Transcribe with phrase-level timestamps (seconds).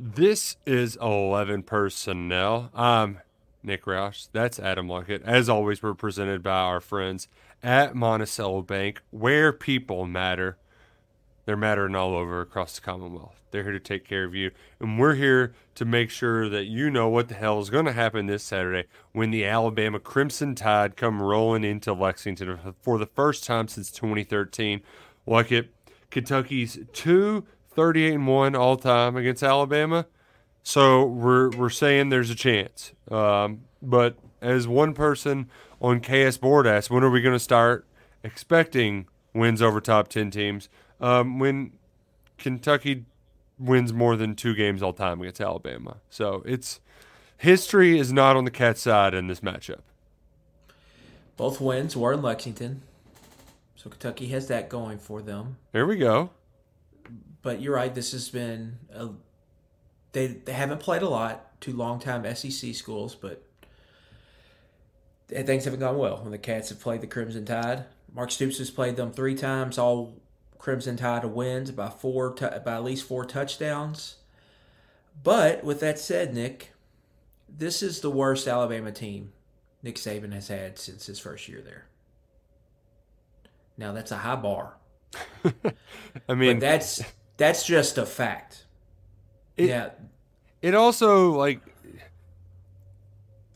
[0.00, 2.70] This is 11 personnel.
[2.72, 3.18] I'm
[3.64, 4.28] Nick Roush.
[4.30, 5.22] That's Adam Luckett.
[5.24, 7.26] As always, we're presented by our friends
[7.64, 10.56] at Monticello Bank, where people matter.
[11.46, 13.42] They're mattering all over across the Commonwealth.
[13.50, 14.52] They're here to take care of you.
[14.78, 17.92] And we're here to make sure that you know what the hell is going to
[17.92, 23.42] happen this Saturday when the Alabama Crimson Tide come rolling into Lexington for the first
[23.42, 24.80] time since 2013.
[25.26, 25.70] Luckett,
[26.12, 27.44] Kentucky's two
[27.78, 30.04] 38 and 1 all time against Alabama.
[30.64, 32.92] So we're we're saying there's a chance.
[33.08, 35.48] Um, but as one person
[35.80, 37.86] on KS board asked, when are we going to start
[38.24, 40.68] expecting wins over top 10 teams?
[41.00, 41.70] Um, when
[42.36, 43.04] Kentucky
[43.60, 45.98] wins more than two games all time against Alabama.
[46.10, 46.80] So it's
[47.36, 49.82] history is not on the cat's side in this matchup.
[51.36, 52.82] Both wins were in Lexington.
[53.76, 55.58] So Kentucky has that going for them.
[55.70, 56.30] There we go
[57.42, 57.94] but you're right.
[57.94, 59.10] This has been a,
[60.12, 61.60] they they haven't played a lot.
[61.62, 63.42] to long time SEC schools, but
[65.28, 67.84] things haven't gone well when the Cats have played the Crimson Tide.
[68.12, 70.14] Mark Stoops has played them three times, all
[70.58, 74.16] Crimson Tide wins by four by at least four touchdowns.
[75.22, 76.72] But with that said, Nick,
[77.48, 79.32] this is the worst Alabama team
[79.82, 81.86] Nick Saban has had since his first year there.
[83.76, 84.74] Now that's a high bar.
[86.28, 87.02] I mean, but that's
[87.38, 88.66] that's just a fact.
[89.56, 89.90] It, yeah.
[90.60, 91.62] It also like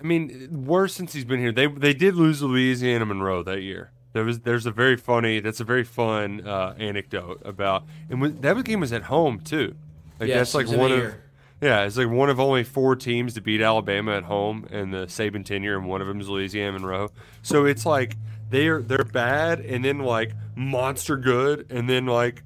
[0.00, 1.52] I mean, worse since he's been here.
[1.52, 3.90] They they did lose Louisiana Monroe that year.
[4.14, 8.64] There was there's a very funny that's a very fun uh, anecdote about and that
[8.64, 9.74] game was at home too.
[10.18, 11.14] Like yes, that's like one of
[11.60, 15.06] yeah, it's like one of only four teams to beat Alabama at home in the
[15.06, 17.10] Saban tenure, and one of them is Louisiana Monroe.
[17.42, 18.16] So it's like
[18.50, 22.42] they're they're bad, and then like monster good, and then like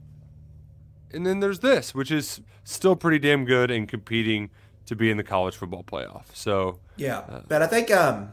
[1.12, 4.50] and then there's this, which is still pretty damn good and competing
[4.86, 6.24] to be in the college football playoff.
[6.32, 8.32] So yeah, uh, but I think um,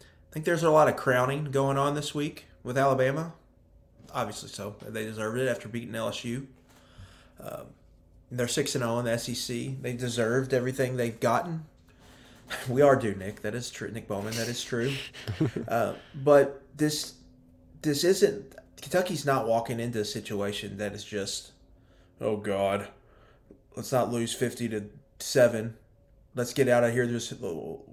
[0.00, 3.32] I think there's a lot of crowning going on this week with Alabama.
[4.12, 6.46] Obviously, so they deserved it after beating LSU.
[7.40, 7.66] Um,
[8.30, 9.80] they're six and zero oh in the SEC.
[9.80, 11.66] They deserved everything they've gotten.
[12.66, 13.42] We are due, Nick.
[13.42, 14.32] That is true, Nick Bowman.
[14.32, 14.94] That is true.
[15.68, 17.12] uh, but this
[17.82, 21.52] this isn't Kentucky's not walking into a situation that is just,
[22.20, 22.88] oh God,
[23.76, 24.84] let's not lose fifty to
[25.18, 25.76] seven.
[26.34, 27.06] Let's get out of here.
[27.06, 27.34] Just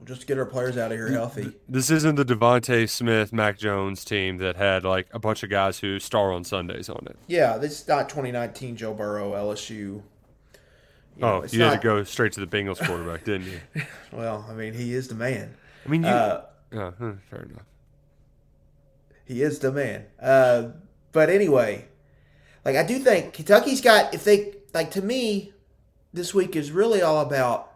[0.04, 1.54] just get our players out of here healthy.
[1.68, 5.80] This isn't the DeVonta Smith, Mac Jones team that had like a bunch of guys
[5.80, 7.18] who star on Sundays on it.
[7.28, 9.70] Yeah, this is not 2019 Joe Burrow LSU.
[9.70, 10.04] You
[11.18, 11.72] know, oh, you not...
[11.72, 13.82] had to go straight to the Bengals quarterback, didn't you?
[14.12, 15.56] well, I mean, he is the man.
[15.86, 16.10] I mean, you.
[16.10, 16.94] Uh, oh,
[17.30, 17.64] fair enough.
[19.26, 20.06] He is the man.
[20.22, 20.70] Uh,
[21.12, 21.86] but anyway,
[22.64, 25.54] like I do think Kentucky's got if they like to me,
[26.14, 27.72] this week is really all about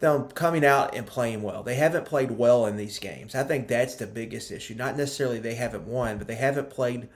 [0.00, 1.62] them coming out and playing well.
[1.62, 3.34] They haven't played well in these games.
[3.34, 4.74] I think that's the biggest issue.
[4.74, 7.08] Not necessarily they haven't won, but they haven't played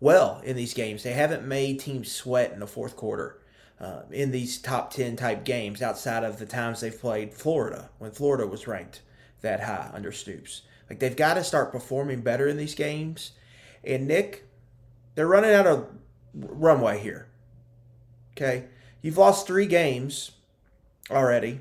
[0.00, 1.02] well in these games.
[1.02, 3.36] They haven't made teams sweat in the fourth quarter.
[3.78, 8.10] Uh, in these top 10 type games outside of the times they've played Florida when
[8.10, 9.00] Florida was ranked
[9.40, 10.62] that high under Stoops.
[10.90, 13.30] Like they've got to start performing better in these games.
[13.84, 14.44] And Nick,
[15.14, 15.88] they're running out of
[16.34, 17.28] runway here.
[18.36, 18.64] Okay,
[19.00, 20.32] you've lost three games
[21.10, 21.60] already.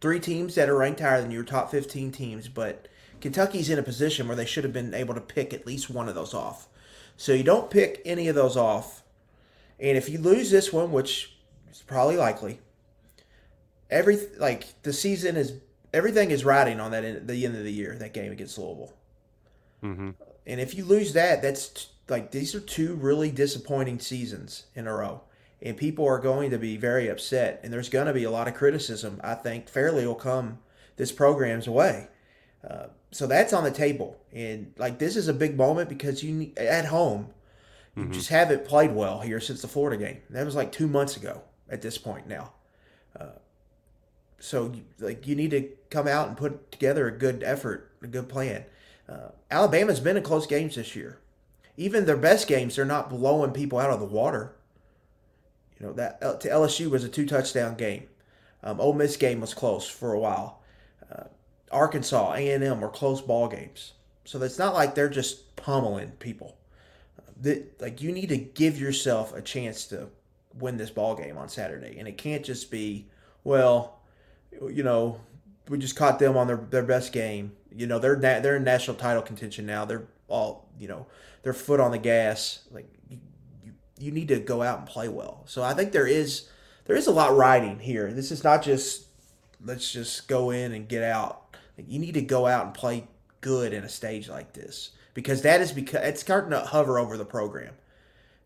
[0.00, 2.88] Three teams that are ranked higher than your top 15 teams, but
[3.20, 6.08] Kentucky's in a position where they should have been able to pick at least one
[6.08, 6.68] of those off.
[7.16, 9.02] So you don't pick any of those off.
[9.80, 11.36] And if you lose this one, which
[11.70, 12.60] is probably likely,
[13.90, 15.54] every like the season is
[15.96, 18.92] everything is riding on that in, the end of the year that game against Louisville.
[19.82, 20.10] Mm-hmm.
[20.46, 24.86] And if you lose that, that's t- like these are two really disappointing seasons in
[24.86, 25.22] a row.
[25.62, 27.60] And people are going to be very upset.
[27.62, 30.58] And there's going to be a lot of criticism, I think, fairly will come
[30.96, 32.08] this program's way.
[32.68, 34.20] Uh, so that's on the table.
[34.32, 37.30] And like this is a big moment because you at home,
[37.94, 38.12] you mm-hmm.
[38.12, 40.18] just haven't played well here since the Florida game.
[40.28, 42.52] That was like two months ago at this point now.
[43.18, 43.38] Uh,
[44.38, 48.28] so like you need to come out and put together a good effort, a good
[48.28, 48.64] plan.
[49.08, 51.18] Uh, Alabama's been in close games this year.
[51.76, 54.56] Even their best games, they're not blowing people out of the water.
[55.78, 58.04] You know that uh, to LSU was a two touchdown game.
[58.62, 60.60] Um, Ole Miss game was close for a while.
[61.10, 61.24] Uh,
[61.70, 63.92] Arkansas, A and M were close ball games.
[64.24, 66.56] So it's not like they're just pummeling people.
[67.42, 70.08] That like you need to give yourself a chance to
[70.58, 73.06] win this ball game on Saturday, and it can't just be
[73.44, 73.95] well,
[74.70, 75.20] you know,
[75.68, 77.52] we just caught them on their, their best game.
[77.74, 79.84] You know, they're na- they're in national title contention now.
[79.84, 81.06] They're all you know,
[81.42, 82.60] their foot on the gas.
[82.70, 83.18] Like you,
[83.64, 85.42] you you need to go out and play well.
[85.46, 86.48] So I think there is
[86.86, 88.12] there is a lot riding here.
[88.12, 89.06] This is not just
[89.64, 91.56] let's just go in and get out.
[91.76, 93.08] You need to go out and play
[93.40, 97.16] good in a stage like this because that is because it's starting to hover over
[97.16, 97.74] the program.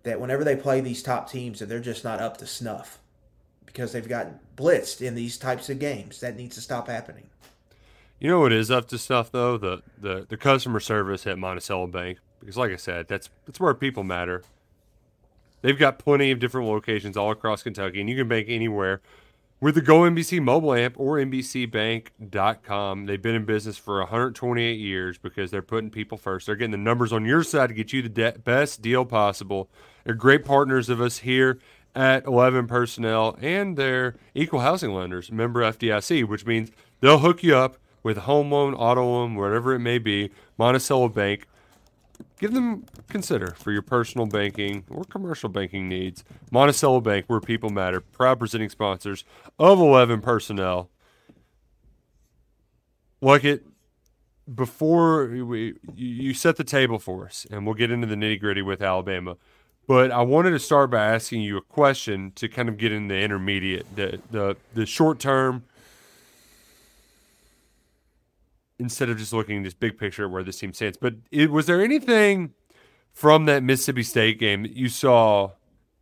[0.02, 2.98] That whenever they play these top teams, that they're just not up to snuff
[3.66, 6.20] because they've gotten blitzed in these types of games.
[6.20, 7.28] That needs to stop happening.
[8.18, 11.86] You know what is up to stuff though the the the customer service at Monticello
[11.86, 14.42] Bank because like I said that's that's where people matter.
[15.62, 19.00] They've got plenty of different locations all across Kentucky, and you can bank anywhere
[19.60, 23.06] with the Go MBC mobile app or MBCBank.com.
[23.06, 26.46] They've been in business for 128 years because they're putting people first.
[26.46, 29.68] They're getting the numbers on your side to get you the de- best deal possible.
[30.04, 31.58] They're great partners of us here
[31.94, 36.70] at 11 Personnel, and they're equal housing lenders, member FDIC, which means
[37.00, 40.30] they'll hook you up with a home loan, auto loan, whatever it may be.
[40.56, 41.46] Monticello Bank
[42.38, 46.24] give them consider for your personal banking or commercial banking needs.
[46.50, 49.24] Monticello Bank, where people matter, proud presenting sponsors
[49.58, 50.90] of 11 personnel.
[53.22, 53.60] Luckett,
[54.52, 58.62] before we, you set the table for us, and we'll get into the nitty gritty
[58.62, 59.36] with Alabama.
[59.90, 63.08] But I wanted to start by asking you a question to kind of get in
[63.08, 65.64] the intermediate, the the, the short term
[68.78, 70.96] instead of just looking at this big picture where this team stands.
[70.96, 72.54] But it, was there anything
[73.12, 75.50] from that Mississippi State game that you saw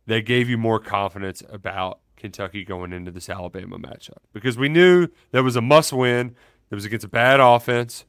[0.05, 4.19] that gave you more confidence about Kentucky going into this Alabama matchup?
[4.33, 6.35] Because we knew that was a must win.
[6.69, 8.05] It was against a bad offense.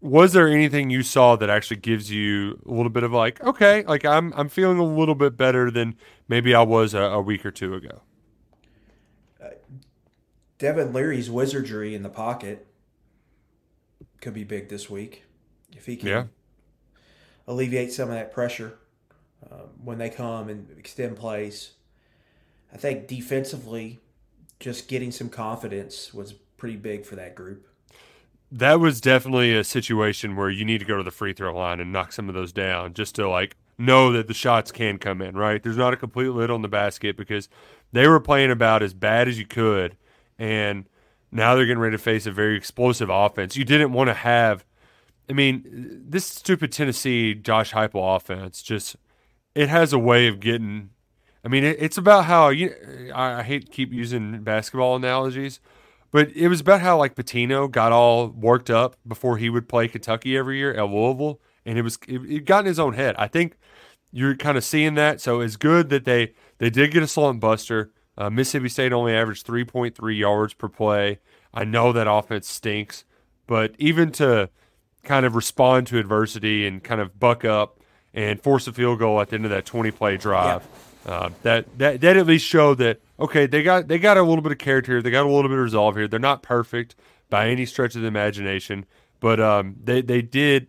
[0.00, 3.82] Was there anything you saw that actually gives you a little bit of like, okay,
[3.84, 5.96] like I'm I'm feeling a little bit better than
[6.28, 8.02] maybe I was a, a week or two ago?
[9.42, 9.48] Uh,
[10.58, 12.66] Devin Leary's wizardry in the pocket
[14.20, 15.24] could be big this week
[15.76, 16.24] if he can yeah.
[17.46, 18.78] alleviate some of that pressure
[19.50, 21.72] um, when they come and extend plays.
[22.72, 24.00] I think defensively,
[24.60, 27.66] just getting some confidence was pretty big for that group.
[28.50, 31.80] That was definitely a situation where you need to go to the free throw line
[31.80, 35.20] and knock some of those down just to like know that the shots can come
[35.20, 35.62] in, right?
[35.62, 37.48] There's not a complete lid on the basket because
[37.92, 39.96] they were playing about as bad as you could
[40.38, 40.86] and–
[41.30, 43.56] now they're getting ready to face a very explosive offense.
[43.56, 44.64] You didn't want to have,
[45.28, 45.64] I mean,
[46.08, 48.96] this stupid Tennessee Josh Heupel offense just
[49.54, 50.90] it has a way of getting.
[51.44, 52.74] I mean, it's about how you.
[53.14, 55.60] I hate to keep using basketball analogies,
[56.10, 59.88] but it was about how like Pitino got all worked up before he would play
[59.88, 63.14] Kentucky every year at Louisville, and it was it, it got in his own head.
[63.18, 63.56] I think
[64.10, 65.20] you're kind of seeing that.
[65.20, 67.92] So it's good that they they did get a slump buster.
[68.16, 71.20] Uh, Mississippi State only averaged 3.3 yards per play.
[71.54, 73.04] I know that offense stinks,
[73.46, 74.50] but even to
[75.04, 77.80] kind of respond to adversity and kind of buck up
[78.12, 80.87] and force a field goal at the end of that 20 play drive, yeah.
[81.06, 84.42] Uh, that, that that at least showed that okay, they got they got a little
[84.42, 86.08] bit of character here, they got a little bit of resolve here.
[86.08, 86.94] They're not perfect
[87.30, 88.86] by any stretch of the imagination,
[89.20, 90.68] but um, they they did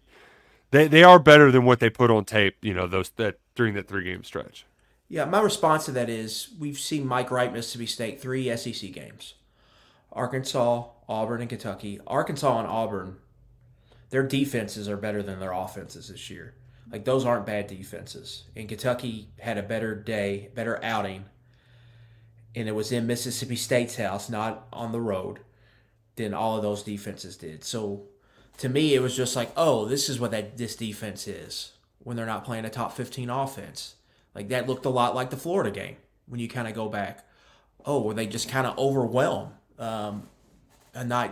[0.71, 2.57] they they are better than what they put on tape.
[2.61, 4.65] You know those that during that three game stretch.
[5.07, 9.33] Yeah, my response to that is we've seen Mike Wright, Mississippi State, three SEC games
[10.11, 11.99] Arkansas, Auburn, and Kentucky.
[12.05, 13.17] Arkansas and Auburn,
[14.11, 16.53] their defenses are better than their offenses this year.
[16.91, 18.45] Like, those aren't bad defenses.
[18.55, 21.25] And Kentucky had a better day, better outing,
[22.55, 25.39] and it was in Mississippi State's house, not on the road,
[26.15, 27.63] than all of those defenses did.
[27.63, 28.07] So,
[28.57, 32.17] to me, it was just like, oh, this is what that this defense is when
[32.17, 33.95] they're not playing a top 15 offense.
[34.35, 35.97] Like that looked a lot like the Florida game
[36.27, 37.25] when you kind of go back.
[37.85, 40.27] Oh, where they just kind of overwhelm um,
[40.93, 41.31] a not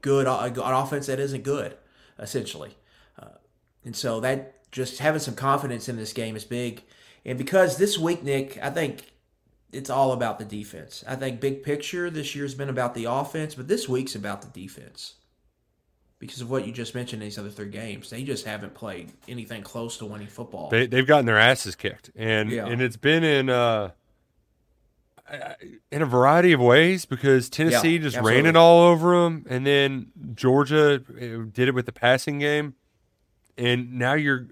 [0.00, 1.76] good an offense that isn't good,
[2.18, 2.76] essentially.
[3.18, 3.36] Uh,
[3.84, 6.82] and so that just having some confidence in this game is big.
[7.24, 9.12] And because this week, Nick, I think
[9.70, 11.04] it's all about the defense.
[11.06, 14.48] I think big picture this year's been about the offense, but this week's about the
[14.48, 15.14] defense
[16.18, 18.10] because of what you just mentioned in these other three games.
[18.10, 20.70] They just haven't played anything close to winning football.
[20.70, 22.66] They, have gotten their asses kicked, and yeah.
[22.66, 23.90] and it's been in uh,
[25.90, 28.42] in a variety of ways because Tennessee yeah, just absolutely.
[28.42, 32.74] ran it all over them, and then Georgia uh, did it with the passing game,
[33.56, 34.48] and now you're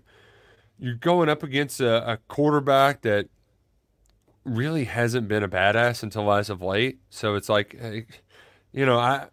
[0.81, 3.29] you're going up against a, a quarterback that
[4.45, 6.99] really hasn't been a badass until as of late.
[7.11, 8.03] So it's like, eh,
[8.73, 9.27] you know, I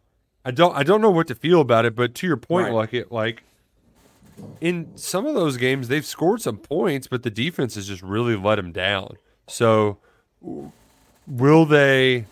[0.43, 2.73] I don't I don't know what to feel about it, but to your point, right.
[2.73, 3.43] like it like
[4.61, 8.35] in some of those games they've scored some points, but the defense has just really
[8.35, 9.15] let them down.
[9.47, 9.97] So
[11.25, 12.25] will they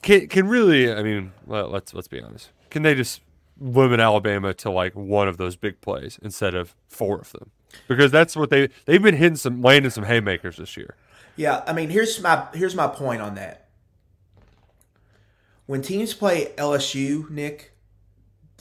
[0.00, 2.50] can can really I mean, let, let's let's be honest.
[2.70, 3.20] Can they just
[3.60, 7.50] limit Alabama to like one of those big plays instead of four of them?
[7.86, 10.94] Because that's what they they've been hitting some landing some haymakers this year.
[11.36, 13.68] Yeah, I mean, here's my here's my point on that.
[15.66, 17.72] When teams play LSU, Nick,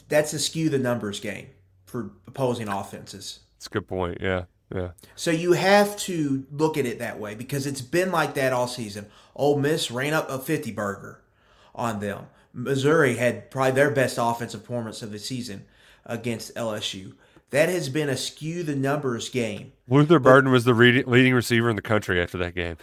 [0.09, 1.47] that's a skew the numbers game
[1.85, 3.39] for opposing offenses.
[3.55, 4.19] That's a good point.
[4.21, 4.43] Yeah.
[4.73, 4.89] Yeah.
[5.15, 8.67] So you have to look at it that way because it's been like that all
[8.67, 9.07] season.
[9.35, 11.21] Ole Miss ran up a 50 burger
[11.73, 12.27] on them.
[12.53, 15.65] Missouri had probably their best offensive performance of the season
[16.05, 17.13] against LSU.
[17.51, 19.71] That has been a skew the numbers game.
[19.87, 22.77] Luther Burden was the leading receiver in the country after that game.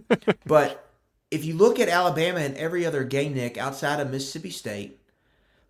[0.46, 0.88] but
[1.30, 4.98] if you look at Alabama and every other game, Nick, outside of Mississippi State,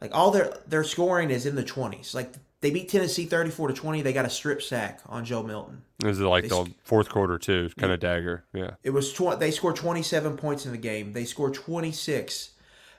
[0.00, 2.14] like all their their scoring is in the 20s.
[2.14, 4.02] Like they beat Tennessee 34 to 20.
[4.02, 5.82] They got a strip sack on Joe Milton.
[6.04, 7.70] Is it like they, the fourth quarter too?
[7.76, 8.44] Kind of dagger.
[8.54, 8.72] Yeah.
[8.82, 11.12] It was tw- they scored 27 points in the game.
[11.12, 12.50] They scored 26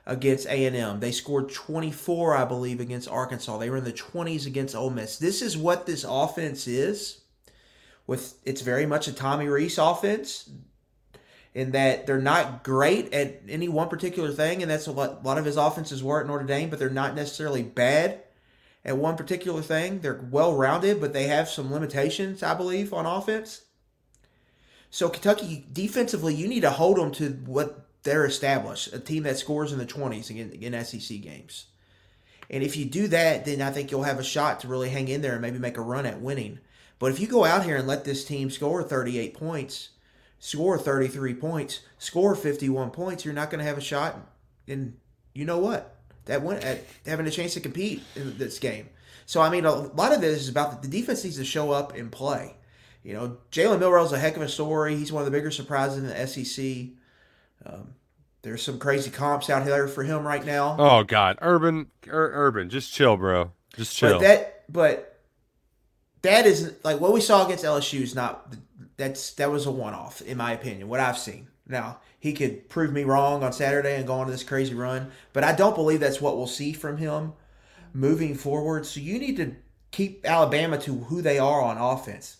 [0.10, 1.00] against A&M.
[1.00, 3.60] They scored 24, I believe, against Arkansas.
[3.60, 5.18] They were in the 20s against Ole Miss.
[5.18, 7.22] This is what this offense is.
[8.08, 10.50] With it's very much a Tommy Rees offense
[11.54, 15.38] in that they're not great at any one particular thing, and that's what a lot
[15.38, 18.24] of his offenses were at Notre Dame, but they're not necessarily bad
[18.84, 20.00] at one particular thing.
[20.00, 23.62] They're well rounded, but they have some limitations, I believe, on offense.
[24.90, 29.38] So Kentucky defensively, you need to hold them to what they're established, a team that
[29.38, 31.66] scores in the 20s in, in SEC games.
[32.50, 35.08] And if you do that, then I think you'll have a shot to really hang
[35.08, 36.60] in there and maybe make a run at winning.
[36.98, 39.90] But if you go out here and let this team score 38 points,
[40.40, 44.20] score 33 points, score 51 points, you're not going to have a shot.
[44.68, 44.98] And
[45.34, 46.00] you know what?
[46.30, 48.88] that went at having a chance to compete in this game.
[49.26, 51.96] So I mean, a lot of this is about the defense needs to show up
[51.96, 52.56] and play.
[53.04, 54.96] You know, Jalen Milroe's a heck of a story.
[54.96, 56.90] He's one of the bigger surprises in the SEC.
[57.66, 57.96] Um,
[58.42, 60.76] there's some crazy comps out here for him right now.
[60.80, 63.52] Oh God, Urban, Ur- Urban, just chill, bro.
[63.76, 64.14] Just chill.
[64.14, 65.20] But that, but
[66.22, 68.56] that is like what we saw against LSU is not.
[68.98, 70.90] That's that was a one off in my opinion.
[70.90, 74.44] What I've seen now he could prove me wrong on Saturday and go on this
[74.44, 75.12] crazy run.
[75.32, 77.34] But I don't believe that's what we'll see from him
[77.94, 78.86] moving forward.
[78.86, 79.56] So you need to
[79.92, 82.38] keep Alabama to who they are on offense,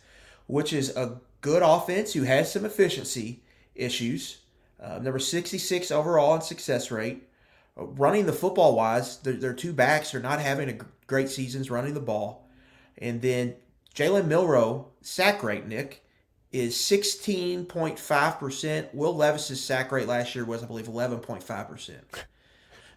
[0.48, 4.40] which is a good offense who has some efficiency issues.
[4.82, 7.28] Uh, number 66 overall in success rate.
[7.78, 11.70] Uh, running the football wise, their, their two backs are not having a great seasons
[11.70, 12.48] running the ball.
[12.98, 13.56] And then
[13.96, 16.06] Jalen Milroe sack rate, Nick,
[16.52, 18.94] is 16.5%.
[18.94, 22.00] Will Levis's sack rate last year was, I believe, 11.5%.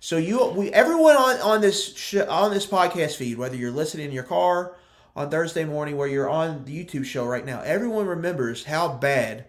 [0.05, 4.07] So you, we, everyone on on this sh- on this podcast feed, whether you're listening
[4.07, 4.75] in your car
[5.15, 9.45] on Thursday morning, where you're on the YouTube show right now, everyone remembers how bad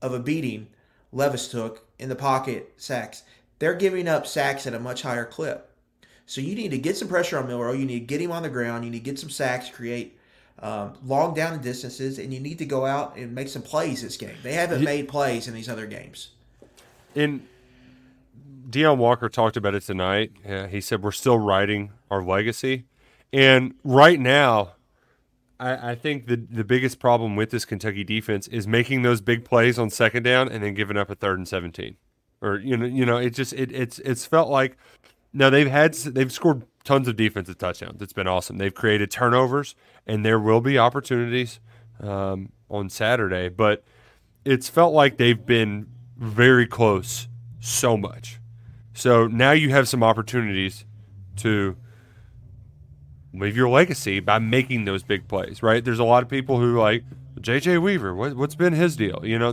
[0.00, 0.68] of a beating
[1.12, 3.22] Levis took in the pocket sacks.
[3.58, 5.70] They're giving up sacks at a much higher clip.
[6.26, 7.72] So you need to get some pressure on Milroe.
[7.72, 8.84] You need to get him on the ground.
[8.84, 10.18] You need to get some sacks, create
[10.60, 14.16] um, long down distances, and you need to go out and make some plays this
[14.16, 14.36] game.
[14.42, 16.30] They haven't made plays in these other games.
[17.14, 17.46] And
[18.70, 20.32] Deone Walker talked about it tonight.
[20.46, 22.84] Yeah, he said we're still writing our legacy,
[23.32, 24.72] and right now,
[25.62, 29.44] I, I, think the the biggest problem with this Kentucky defense is making those big
[29.44, 31.96] plays on second down and then giving up a third and seventeen,
[32.40, 34.76] or you know, you know, it just it it's it's felt like
[35.32, 38.02] now they've had they've scored tons of defensive touchdowns.
[38.02, 38.58] It's been awesome.
[38.58, 39.76] They've created turnovers,
[40.06, 41.60] and there will be opportunities
[42.00, 43.84] um, on Saturday, but
[44.44, 47.28] it's felt like they've been very close
[47.60, 48.40] so much.
[48.94, 50.84] So now you have some opportunities
[51.36, 51.76] to
[53.34, 55.84] leave your legacy by making those big plays, right?
[55.84, 57.04] There's a lot of people who like
[57.40, 58.14] JJ Weaver.
[58.14, 59.20] What, has been his deal?
[59.24, 59.52] You know,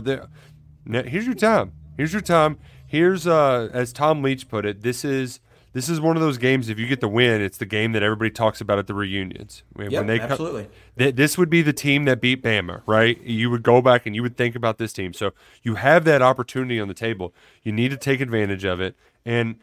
[0.84, 1.72] here's your time.
[1.96, 2.58] Here's your time.
[2.86, 4.82] Here's uh, as Tom Leach put it.
[4.82, 5.40] This is
[5.72, 6.68] this is one of those games.
[6.68, 9.62] If you get the win, it's the game that everybody talks about at the reunions.
[9.72, 10.68] When yep, they absolutely.
[10.98, 13.20] th- this would be the team that beat Bama, right?
[13.22, 15.12] You would go back and you would think about this team.
[15.12, 15.30] So
[15.62, 17.32] you have that opportunity on the table.
[17.62, 18.96] You need to take advantage of it.
[19.24, 19.60] And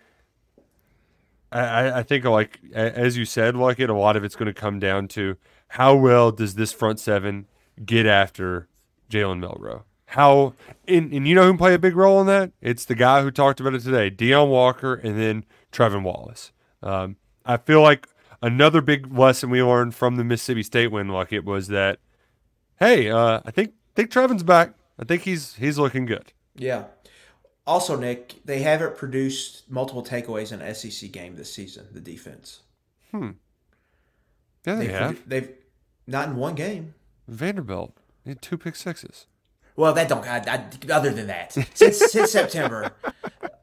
[1.51, 4.53] I, I think, like as you said, like it, a lot of it's going to
[4.53, 5.37] come down to
[5.69, 7.47] how well does this front seven
[7.85, 8.67] get after
[9.09, 9.83] Jalen Milroe.
[10.07, 10.53] How
[10.87, 12.51] and, and you know who play a big role in that?
[12.61, 16.51] It's the guy who talked about it today, Deone Walker, and then Trevin Wallace.
[16.81, 18.07] Um, I feel like
[18.41, 21.99] another big lesson we learned from the Mississippi State win, like it was that,
[22.79, 24.73] hey, uh, I think think Trevin's back.
[24.99, 26.33] I think he's he's looking good.
[26.55, 26.85] Yeah.
[27.67, 31.85] Also, Nick, they haven't produced multiple takeaways in an SEC game this season.
[31.91, 32.61] The defense.
[33.11, 33.31] Hmm.
[34.65, 35.29] Yeah, they they've, have.
[35.29, 35.49] They've
[36.07, 36.93] not in one game.
[37.27, 39.27] Vanderbilt had two pick sixes.
[39.75, 40.25] Well, that don't.
[40.25, 42.91] I, I, other than that, since, since September.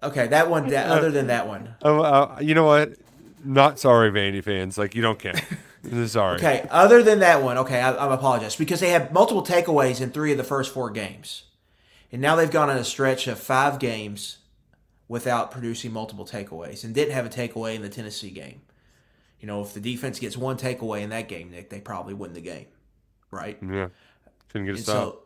[0.04, 0.68] Okay, that one.
[0.68, 1.76] That, other than that one.
[1.80, 2.92] Oh, uh, you know what?
[3.42, 4.76] Not sorry, Vandy fans.
[4.76, 5.34] Like you don't care.
[6.06, 6.36] Sorry.
[6.36, 10.10] Okay, other than that one, okay, I, I apologize because they had multiple takeaways in
[10.10, 11.44] three of the first four games,
[12.14, 14.38] and now they've gone on a stretch of five games
[15.08, 18.60] without producing multiple takeaways, and didn't have a takeaway in the Tennessee game.
[19.40, 22.32] You know, if the defense gets one takeaway in that game, Nick, they probably win
[22.32, 22.66] the game,
[23.32, 23.58] right?
[23.60, 23.88] Yeah.
[24.48, 24.94] Couldn't get a And stop.
[24.94, 25.18] so,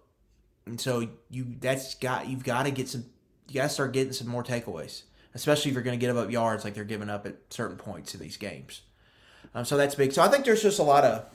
[0.65, 3.05] and so you that's got you've got to get some
[3.49, 5.03] you got to start getting some more takeaways,
[5.35, 8.15] especially if you're going to give up yards like they're giving up at certain points
[8.15, 8.81] in these games.
[9.55, 10.13] Um, so that's big.
[10.13, 11.27] So I think there's just a lot of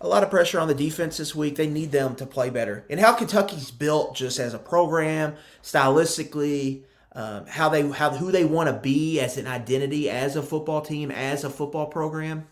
[0.00, 1.56] a lot of pressure on the defense this week.
[1.56, 2.84] They need them to play better.
[2.88, 8.44] And how Kentucky's built just as a program, stylistically, um, how they how who they
[8.44, 12.46] want to be as an identity, as a football team, as a football program.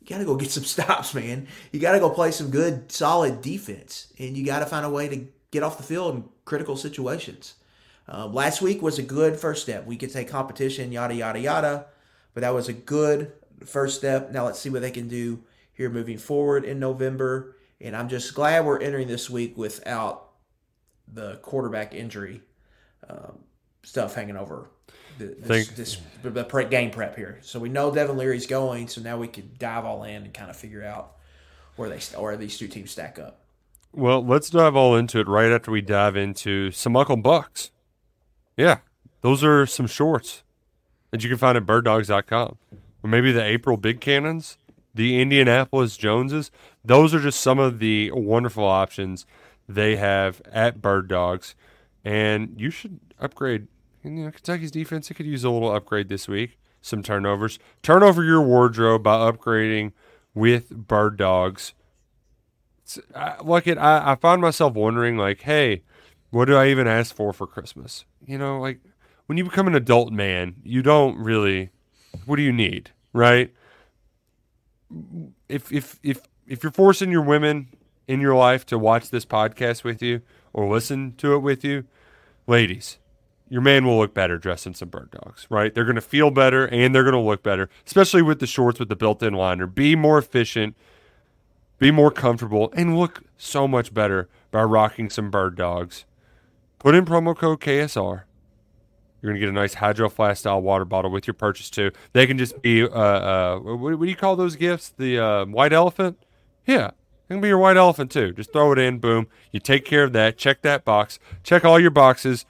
[0.00, 1.46] You got to go get some stops, man.
[1.72, 4.90] You got to go play some good, solid defense, and you got to find a
[4.90, 7.54] way to get off the field in critical situations.
[8.08, 9.84] Uh, last week was a good first step.
[9.86, 11.86] We could say competition, yada yada yada,
[12.34, 13.32] but that was a good
[13.64, 14.30] first step.
[14.32, 15.42] Now let's see what they can do
[15.76, 17.56] here moving forward in November.
[17.80, 20.30] And I'm just glad we're entering this week without
[21.12, 22.40] the quarterback injury
[23.08, 23.38] um,
[23.82, 24.70] stuff hanging over
[25.18, 27.38] the, this, this the pre- game prep here.
[27.42, 30.50] So we know Devin Leary's going, so now we can dive all in and kind
[30.50, 31.16] of figure out
[31.76, 33.40] where they where these two teams stack up.
[33.92, 37.70] Well, let's dive all into it right after we dive into some Uncle Bucks.
[38.56, 38.78] Yeah,
[39.20, 40.42] those are some shorts
[41.10, 42.58] that you can find at birddogs.com.
[43.02, 44.58] Or maybe the April Big Cannons,
[44.96, 46.50] the Indianapolis Joneses.
[46.84, 49.26] Those are just some of the wonderful options
[49.68, 51.54] they have at Bird Dogs.
[52.04, 53.68] And you should upgrade.
[54.04, 56.58] You know, Kentucky's defense, it could use a little upgrade this week.
[56.80, 57.58] Some turnovers.
[57.82, 59.92] Turn over your wardrobe by upgrading
[60.34, 61.74] with Bird Dogs
[63.44, 65.82] look at I, I find myself wondering like hey
[66.30, 68.80] what do i even ask for for christmas you know like
[69.26, 71.70] when you become an adult man you don't really
[72.26, 73.52] what do you need right
[75.48, 77.68] if if if if you're forcing your women
[78.06, 81.84] in your life to watch this podcast with you or listen to it with you
[82.46, 82.98] ladies
[83.48, 85.72] your man will look better dressed in some bird dogs, right?
[85.74, 88.78] They're going to feel better and they're going to look better, especially with the shorts
[88.78, 89.66] with the built in liner.
[89.66, 90.76] Be more efficient,
[91.78, 96.04] be more comfortable, and look so much better by rocking some bird dogs.
[96.78, 98.22] Put in promo code KSR.
[99.20, 101.90] You're going to get a nice Hydro Flask style water bottle with your purchase, too.
[102.12, 104.92] They can just be, uh, uh, what, what do you call those gifts?
[104.96, 106.18] The uh, white elephant?
[106.66, 106.88] Yeah.
[107.28, 108.32] It can be your white elephant, too.
[108.32, 109.26] Just throw it in, boom.
[109.50, 110.36] You take care of that.
[110.36, 111.18] Check that box.
[111.42, 112.46] Check all your boxes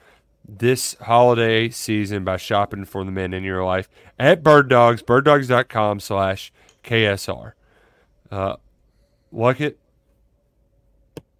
[0.47, 5.99] this holiday season by shopping for the men in your life at Bird Dogs, birddogs.com
[5.99, 6.53] slash
[6.83, 7.53] KSR.
[8.31, 8.55] Uh,
[9.33, 9.75] Luckett.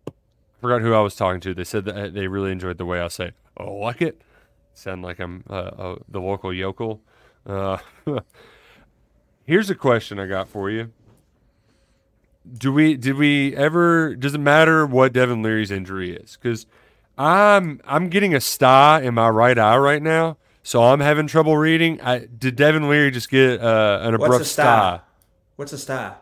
[0.08, 0.12] I
[0.60, 1.54] forgot who I was talking to.
[1.54, 4.16] They said that they really enjoyed the way I say, oh, Luckett.
[4.78, 7.02] Sound like I'm uh, uh, the local yokel.
[7.48, 7.80] Uh,
[9.44, 10.92] here's a question I got for you.
[12.56, 16.38] Do we did we ever does it matter what Devin Leary's injury is?
[16.40, 16.68] Because
[17.18, 21.58] I'm I'm getting a sty in my right eye right now, so I'm having trouble
[21.58, 22.00] reading.
[22.02, 25.00] I, did Devin Leary just get uh, an What's abrupt a sty?
[25.56, 26.14] What's a sty?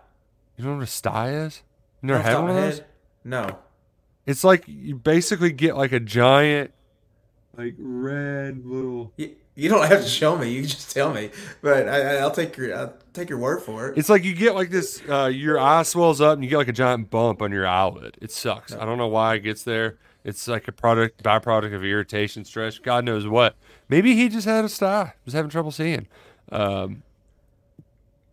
[0.55, 1.61] You know what a sty is?
[2.01, 2.81] You never had one of those?
[3.25, 3.57] No.
[4.25, 6.71] It's like you basically get like a giant,
[7.57, 9.13] like red little.
[9.17, 10.49] You, you don't have to show me.
[10.49, 11.29] You can just tell me.
[11.61, 13.97] But I, I- I'll take your I'll take your word for it.
[13.97, 15.01] It's like you get like this.
[15.09, 18.17] Uh, your eye swells up and you get like a giant bump on your eyelid.
[18.21, 18.73] It sucks.
[18.73, 19.97] I don't know why it gets there.
[20.23, 22.79] It's like a product byproduct of irritation, stress.
[22.79, 23.55] God knows what.
[23.89, 25.13] Maybe he just had a sty.
[25.23, 26.07] Was having trouble seeing.
[26.51, 27.03] Um,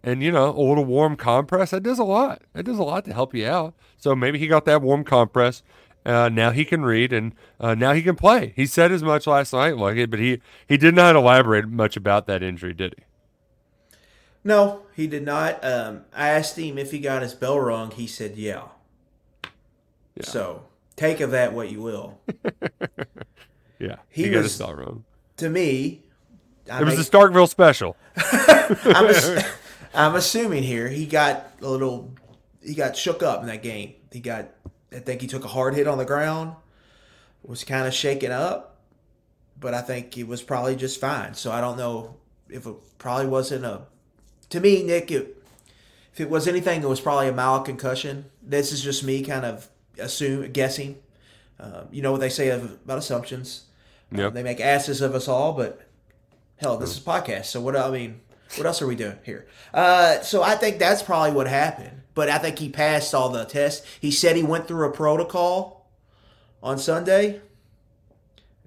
[0.03, 2.43] and you know, a little warm compress that does a lot.
[2.55, 3.75] That does a lot to help you out.
[3.99, 5.63] So maybe he got that warm compress.
[6.05, 8.53] Uh, now he can read and uh, now he can play.
[8.57, 12.27] He said as much last night, like but he he did not elaborate much about
[12.27, 13.05] that injury, did he?
[14.45, 15.65] No, he did not.
[15.65, 17.93] Um, I asked him if he got his bell rung.
[17.93, 18.65] He said, "Yeah."
[20.17, 20.25] Yeah.
[20.25, 20.65] So
[20.97, 22.19] take of that what you will.
[23.79, 25.05] Yeah, He he, got was- his star wrong.
[25.39, 26.03] to me,
[26.71, 27.97] I It was make- the Starkville special.
[28.17, 29.45] I'm, ass-
[29.95, 32.13] I'm assuming here he got a little,
[32.63, 33.95] he got shook up in that game.
[34.13, 34.51] He got,
[34.95, 36.55] I think he took a hard hit on the ground,
[37.43, 38.77] was kind of shaken up,
[39.59, 41.35] but I think he was probably just fine.
[41.35, 42.17] So I don't know
[42.49, 43.83] if it probably wasn't a,
[44.51, 45.43] to me, Nick, it,
[46.13, 48.27] if it was anything, it was probably a mild concussion.
[48.43, 50.99] This is just me kind of assume guessing.
[51.59, 53.65] Um, you know what they say of, about assumptions.
[54.15, 54.35] Uh, Yep.
[54.35, 55.81] they make asses of us all, but
[56.57, 57.47] hell, this is a podcast.
[57.47, 57.75] So what?
[57.77, 58.21] I mean,
[58.57, 59.47] what else are we doing here?
[59.73, 62.02] Uh, so I think that's probably what happened.
[62.15, 63.87] But I think he passed all the tests.
[64.01, 65.87] He said he went through a protocol
[66.63, 67.41] on Sunday.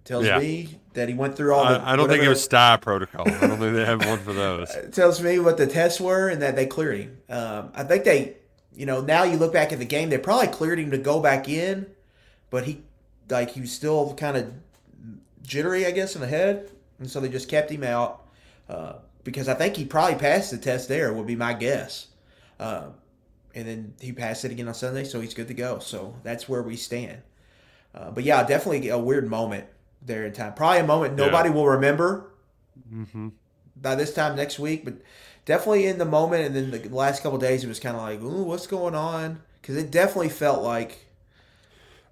[0.03, 0.37] Tells Yeah.
[0.39, 1.79] me that he went through all the.
[1.79, 3.27] I, I don't think it was STY protocol.
[3.27, 4.69] I don't think they have one for those.
[4.75, 7.17] It tells me what the tests were and that they cleared him.
[7.29, 8.37] Um, I think they,
[8.75, 11.19] you know, now you look back at the game, they probably cleared him to go
[11.19, 11.87] back in,
[12.51, 12.83] but he,
[13.29, 14.53] like, he was still kind of
[15.41, 18.25] jittery, I guess, in the head, and so they just kept him out
[18.69, 21.13] uh, because I think he probably passed the test there.
[21.13, 22.07] Would be my guess.
[22.59, 22.93] Um,
[23.55, 25.79] and then he passed it again on Sunday, so he's good to go.
[25.79, 27.23] So that's where we stand.
[27.95, 29.67] Uh, but yeah, definitely a weird moment
[30.01, 30.53] there in time.
[30.53, 32.31] Probably a moment nobody will remember
[32.89, 33.27] hmm
[33.75, 34.95] by this time next week, but
[35.45, 36.45] definitely in the moment.
[36.45, 39.41] And then the last couple days, it was kind of like, ooh, what's going on?
[39.61, 41.05] Because it definitely felt like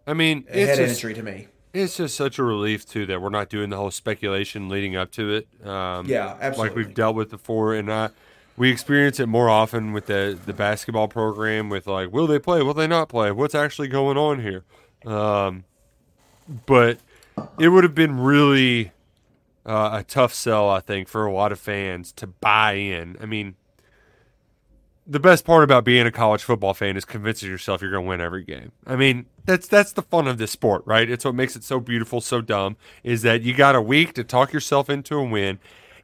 [0.06, 1.48] I mean, a head it's just, injury to me.
[1.74, 5.12] it's just such a relief too that we're not doing the whole speculation leading up
[5.14, 5.68] to it.
[5.68, 6.70] Um, Yeah, absolutely.
[6.70, 8.12] like we've dealt with before, and I,
[8.56, 11.70] we experience it more often with the the basketball program.
[11.70, 12.62] With like, will they play?
[12.62, 13.32] Will they not play?
[13.32, 14.64] What's actually going on here?
[15.06, 15.66] Um,
[16.66, 17.00] but
[17.60, 18.92] it would have been really
[19.66, 23.18] uh, a tough sell, I think, for a lot of fans to buy in.
[23.22, 23.56] I mean,
[25.06, 28.10] the best part about being a college football fan is convincing yourself you're going to
[28.10, 28.72] win every game.
[28.86, 31.10] I mean, that's that's the fun of this sport, right?
[31.10, 34.24] It's what makes it so beautiful, so dumb, is that you got a week to
[34.24, 35.60] talk yourself into a win.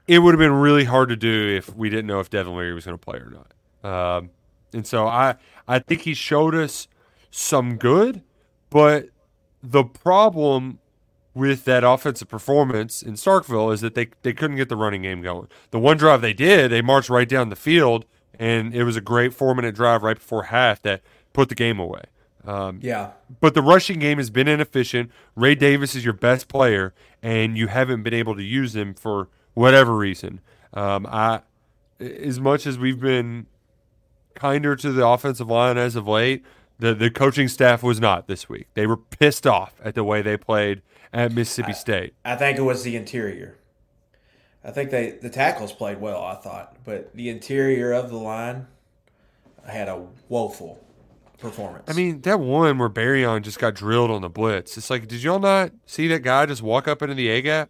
[0.10, 2.74] It would have been really hard to do if we didn't know if Devin Leary
[2.74, 3.30] was going to play or
[3.84, 4.18] not.
[4.18, 4.32] Um,
[4.74, 5.36] and so I
[5.68, 6.88] I think he showed us
[7.30, 8.24] some good,
[8.72, 9.10] but
[9.62, 10.80] the problem
[11.36, 15.22] with that offensive performance in Starkville is that they they couldn't get the running game
[15.22, 15.48] going.
[15.70, 18.06] The one drive they did, they marched right down the field,
[18.38, 21.02] and it was a great four minute drive right before half that
[21.34, 22.02] put the game away.
[22.46, 23.12] Um, Yeah.
[23.40, 25.12] but the rushing game has been inefficient.
[25.36, 29.28] Ray Davis is your best player, and you haven't been able to use him for
[29.60, 30.40] whatever reason.
[30.74, 31.42] Um, I,
[32.00, 33.46] as much as we've been
[34.34, 36.46] kinder to the offensive line as of late,
[36.80, 38.68] the the coaching staff was not this week.
[38.74, 42.14] They were pissed off at the way they played at Mississippi State.
[42.24, 43.58] I think it was the interior.
[44.64, 48.68] I think they the tackles played well, I thought, but the interior of the line
[49.68, 50.82] had a woeful
[51.38, 51.84] performance.
[51.90, 54.78] I mean, that one where Barryon just got drilled on the blitz.
[54.78, 57.70] It's like, did y'all not see that guy just walk up into the A gap?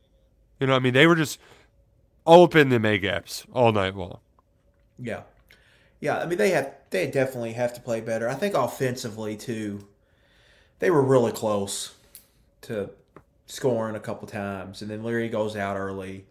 [0.60, 1.40] You know, I mean, they were just
[2.56, 4.20] in them A gaps all night long.
[4.98, 5.24] Yeah,
[6.00, 6.20] yeah.
[6.20, 8.30] I mean, they have they definitely have to play better.
[8.30, 9.88] I think offensively too,
[10.80, 11.96] they were really close
[12.62, 12.92] to
[13.46, 16.26] scoring a couple times, and then Leary goes out early.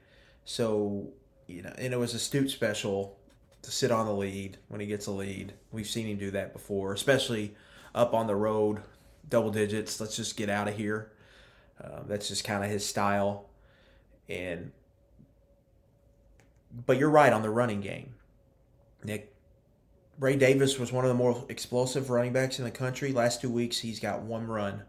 [0.45, 1.09] So
[1.47, 3.19] you know, and it was a special
[3.63, 5.55] to sit on the lead when he gets a lead.
[5.73, 7.55] We've seen him do that before, especially
[7.95, 8.83] up on the road,
[9.29, 10.01] double digits.
[10.01, 11.11] Let's just get out of here.
[11.83, 13.47] Um, that's just kind of his style,
[14.29, 14.73] and
[16.87, 18.15] but you're right on the running game.
[19.05, 19.35] Nick
[20.19, 23.13] Ray Davis was one of the more explosive running backs in the country.
[23.13, 24.83] Last two weeks, he's got one run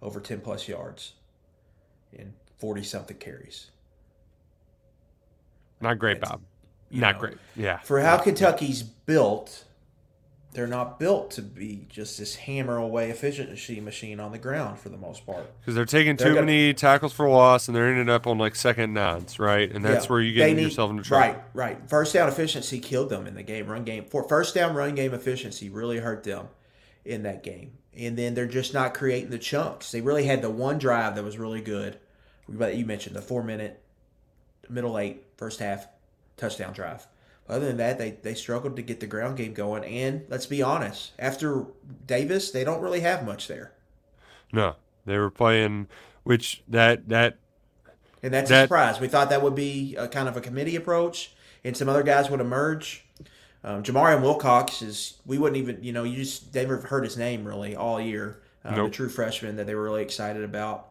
[0.00, 1.12] over 10 plus yards
[2.18, 3.70] and 40 something carries.
[5.80, 6.42] Not great, It's- Bob.
[6.90, 7.38] Not know, great.
[7.56, 7.78] Yeah.
[7.78, 9.64] For how Kentucky's built,
[10.52, 14.90] they're not built to be just this hammer away efficiency machine on the ground for
[14.90, 15.50] the most part.
[15.60, 18.36] Because they're taking They're too gonna- many tackles for loss and they're ending up on
[18.38, 19.70] like second nines, right?
[19.72, 21.26] And that's Yeah, where you get need- yourself into trouble.
[21.26, 21.78] Right, right.
[21.88, 23.66] First down efficiency killed them in the game.
[23.66, 26.48] Run game for first down run game efficiency really hurt them
[27.04, 27.72] in that game.
[27.96, 29.90] And then they're just not creating the chunks.
[29.90, 31.98] They really had the one drive that was really good.
[32.48, 33.82] But you mentioned the four minute,
[34.68, 35.86] middle eight, first half
[36.36, 37.06] touchdown drive.
[37.48, 39.84] Other than that, they, they struggled to get the ground game going.
[39.84, 41.66] And let's be honest, after
[42.06, 43.72] Davis, they don't really have much there.
[44.52, 44.76] No,
[45.06, 45.88] they were playing,
[46.22, 47.38] which that that
[48.22, 49.00] And that's a surprise.
[49.00, 51.32] We thought that would be a kind of a committee approach,
[51.64, 53.04] and some other guys would emerge.
[53.64, 57.44] Um, JaMarion Wilcox is we wouldn't even you know you just never heard his name
[57.44, 58.40] really all year.
[58.64, 58.90] Um, Nope.
[58.90, 60.90] The true freshman that they were really excited about.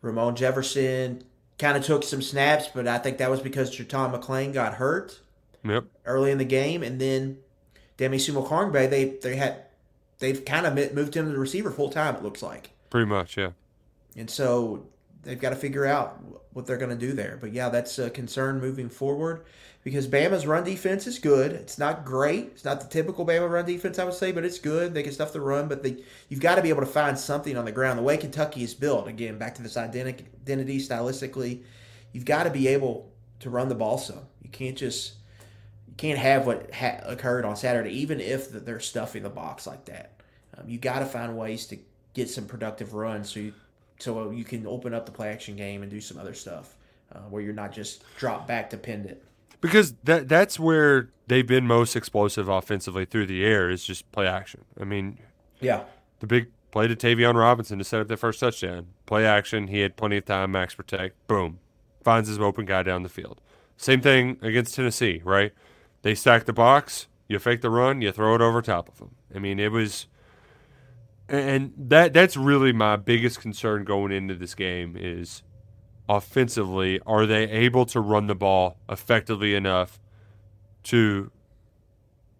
[0.00, 1.22] Ramon Jefferson
[1.58, 5.20] kind of took some snaps, but I think that was because Jutahn McClain got hurt
[5.64, 5.84] yep.
[6.04, 7.38] early in the game, and then
[7.96, 9.64] Demie Sumo Karngbe they they had
[10.18, 12.16] they've kind of moved him to the receiver full time.
[12.16, 12.70] It looks like.
[12.90, 13.50] Pretty much, yeah.
[14.16, 14.86] And so
[15.22, 16.20] they've got to figure out
[16.52, 17.38] what they're going to do there.
[17.40, 19.44] But yeah, that's a concern moving forward
[19.84, 21.52] because Bama's run defense is good.
[21.52, 22.50] It's not great.
[22.52, 24.94] It's not the typical Bama run defense, I would say, but it's good.
[24.94, 25.96] They can stuff the run, but they,
[26.28, 27.98] you've got to be able to find something on the ground.
[27.98, 31.62] The way Kentucky is built, again, back to this identity, identity stylistically,
[32.12, 34.20] you've got to be able to run the ball some.
[34.42, 35.14] You can't just
[35.92, 39.84] you can't have what ha- occurred on Saturday, even if they're stuffing the box like
[39.84, 40.22] that.
[40.56, 41.78] Um, you got to find ways to
[42.14, 43.52] get some productive runs so you
[43.98, 46.76] so you can open up the play action game and do some other stuff
[47.14, 49.18] uh, where you're not just drop back dependent.
[49.60, 54.26] Because that that's where they've been most explosive offensively through the air is just play
[54.26, 54.64] action.
[54.80, 55.18] I mean,
[55.60, 55.84] Yeah,
[56.20, 58.86] the big Play to Tayvion Robinson to set up the first touchdown.
[59.04, 59.66] Play action.
[59.68, 60.52] He had plenty of time.
[60.52, 61.14] Max protect.
[61.28, 61.58] Boom.
[62.02, 63.42] Finds his open guy down the field.
[63.76, 65.52] Same thing against Tennessee, right?
[66.02, 67.06] They stack the box.
[67.28, 68.02] You fake the run.
[68.02, 69.14] You throw it over top of them.
[69.34, 70.06] I mean, it was,
[71.28, 75.42] and that that's really my biggest concern going into this game is
[76.08, 79.98] offensively, are they able to run the ball effectively enough
[80.84, 81.30] to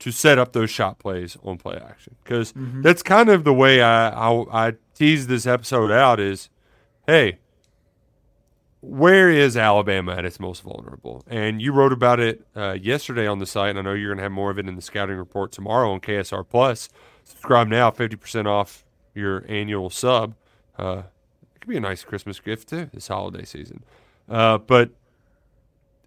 [0.01, 2.17] to set up those shot plays on play action?
[2.23, 2.83] Because mm-hmm.
[2.83, 6.51] that's kind of the way I, I I tease this episode out is,
[7.07, 7.39] hey,
[8.83, 11.23] where is Alabama at its most vulnerable?
[11.29, 14.19] And you wrote about it uh, yesterday on the site, and I know you're going
[14.19, 16.89] to have more of it in the scouting report tomorrow on KSR Plus.
[17.25, 20.35] Subscribe now, fifty percent off your annual sub.
[20.77, 21.03] Uh,
[21.61, 23.85] could be a nice Christmas gift too this holiday season.
[24.29, 24.91] Uh, but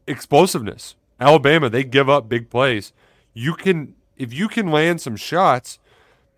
[0.05, 2.91] explosiveness, Alabama, they give up big plays.
[3.33, 5.79] You can if you can land some shots,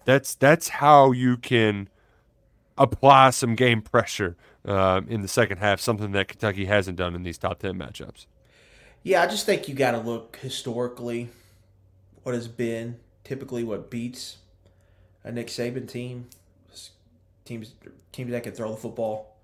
[0.06, 1.90] that's that's how you can
[2.78, 4.36] apply some game pressure
[4.66, 5.80] uh, in the second half.
[5.80, 8.26] Something that Kentucky hasn't done in these top ten matchups.
[9.04, 11.30] Yeah, I just think you got to look historically
[12.24, 14.38] what has been typically what beats
[15.24, 16.28] a Nick Saban team
[17.46, 17.74] teams
[18.12, 19.38] teams that can throw the football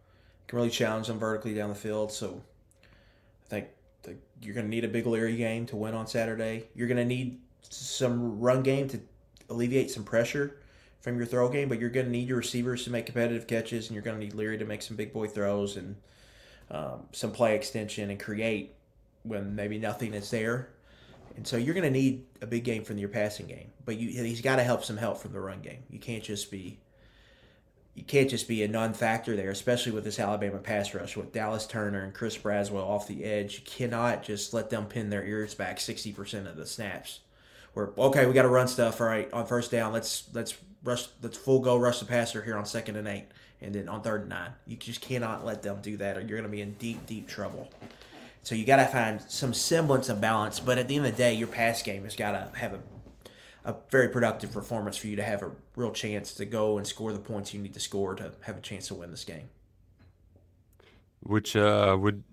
[0.48, 2.12] can really challenge them vertically down the field.
[2.12, 2.42] So
[3.48, 3.66] I
[4.04, 6.66] think you're going to need a big Leary game to win on Saturday.
[6.76, 9.00] You're going to need some run game to
[9.50, 10.58] alleviate some pressure
[11.04, 13.88] from your throw game, but you're going to need your receivers to make competitive catches,
[13.88, 15.98] and you're going to need Leary to make some big boy throws and
[16.72, 18.74] um, some play extension and create
[19.24, 20.70] when maybe nothing is there.
[21.36, 24.24] And so you're going to need a big game from your passing game, but you,
[24.24, 25.84] he's got to help some help from the run game.
[25.90, 26.80] You can't just be
[27.96, 31.68] you can't just be a non-factor there, especially with this Alabama pass rush with Dallas
[31.68, 33.56] Turner and Chris Braswell off the edge.
[33.56, 37.20] You cannot just let them pin their ears back sixty percent of the snaps.
[37.74, 39.02] Where okay, we got to run stuff.
[39.02, 42.58] All right, on first down, let's let's rush, let's full go rush the passer here
[42.58, 43.26] on second and eight,
[43.62, 44.52] and then on third and nine.
[44.68, 47.28] You just cannot let them do that, or you're going to be in deep, deep
[47.28, 47.70] trouble.
[48.44, 50.60] So you got to find some semblance of balance.
[50.60, 52.80] But at the end of the day, your pass game has got to have a
[53.66, 57.14] a very productive performance for you to have a real chance to go and score
[57.14, 59.50] the points you need to score to have a chance to win this game.
[61.22, 62.24] Which uh, would,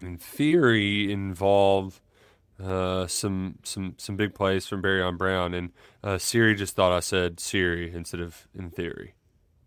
[0.00, 2.00] in theory, involve
[2.62, 5.54] uh, some some some big plays from Barion Brown.
[5.54, 9.14] And uh, Siri just thought I said Siri instead of in theory,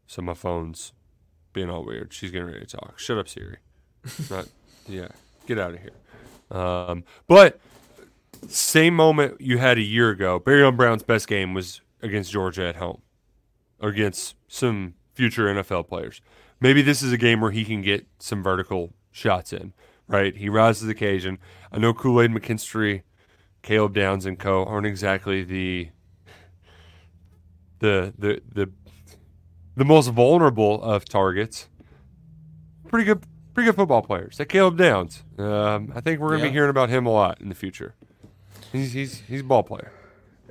[0.08, 0.94] so my phone's
[1.54, 2.14] being all weird.
[2.14, 3.00] She's getting ready to talk.
[3.00, 3.58] Shut up, Siri.
[4.30, 4.48] Not,
[4.88, 5.10] yeah,
[5.46, 6.58] get out of here.
[6.58, 7.60] Um, but
[8.48, 10.40] same moment you had a year ago.
[10.40, 13.02] Barion Brown's best game was against Georgia at home,
[13.80, 16.22] against some future NFL players.
[16.60, 19.74] Maybe this is a game where he can get some vertical shots in.
[20.10, 21.38] Right, he rises to the occasion.
[21.72, 23.04] I know Kool Aid McKinstry,
[23.62, 24.66] Caleb Downs, and Co.
[24.66, 25.90] aren't exactly the
[27.78, 28.72] the the the
[29.76, 31.70] the most vulnerable of targets.
[32.88, 34.38] Pretty good, pretty good football players.
[34.38, 35.24] That Caleb Downs.
[35.38, 36.50] Um, I think we're gonna yeah.
[36.50, 37.94] be hearing about him a lot in the future.
[38.72, 39.92] He's he's he's a ball player.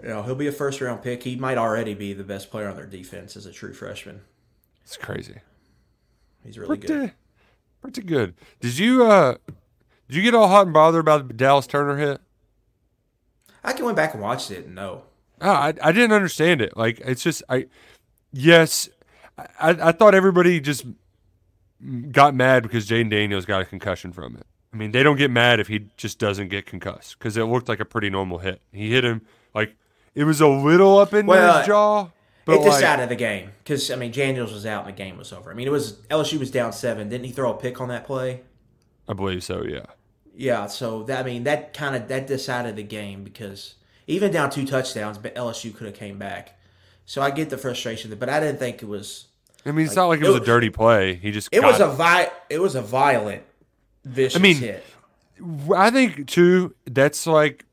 [0.01, 1.25] You know, he'll be a first round pick.
[1.25, 4.21] He might already be the best player on their defense as a true freshman.
[4.85, 5.40] It's crazy.
[6.44, 7.12] He's really pretty, good.
[7.81, 8.35] Pretty good.
[8.61, 9.37] Did you uh
[10.09, 12.21] did you get all hot and bothered about the Dallas Turner hit?
[13.62, 15.03] I can went back and watched it and no.
[15.41, 16.77] Oh, I I didn't understand it.
[16.77, 17.67] Like it's just I
[18.33, 18.88] yes,
[19.38, 20.87] I I thought everybody just
[22.11, 24.47] got mad because Jayden Daniels got a concussion from it.
[24.73, 27.69] I mean, they don't get mad if he just doesn't get concussed because it looked
[27.69, 28.61] like a pretty normal hit.
[28.73, 29.23] He hit him
[29.55, 29.77] like
[30.14, 32.09] it was a little up in well, his jaw.
[32.49, 35.19] But it decided like, the game because I mean Daniels was out and the game
[35.19, 35.51] was over.
[35.51, 37.11] I mean it was LSU was down seven.
[37.11, 38.41] Didn't he throw a pick on that play?
[39.07, 39.63] I believe so.
[39.65, 39.85] Yeah.
[40.35, 40.67] Yeah.
[40.67, 43.75] So that I mean that kind of that decided the game because
[44.07, 46.59] even down two touchdowns, but LSU could have came back.
[47.05, 49.27] So I get the frustration, but I didn't think it was.
[49.67, 51.17] I mean, it's like, not like it was, it was, a dirty play.
[51.17, 53.43] He just it was a vi- it was a violent
[54.05, 54.85] vicious I mean, hit.
[55.77, 56.75] I think too.
[56.87, 57.67] That's like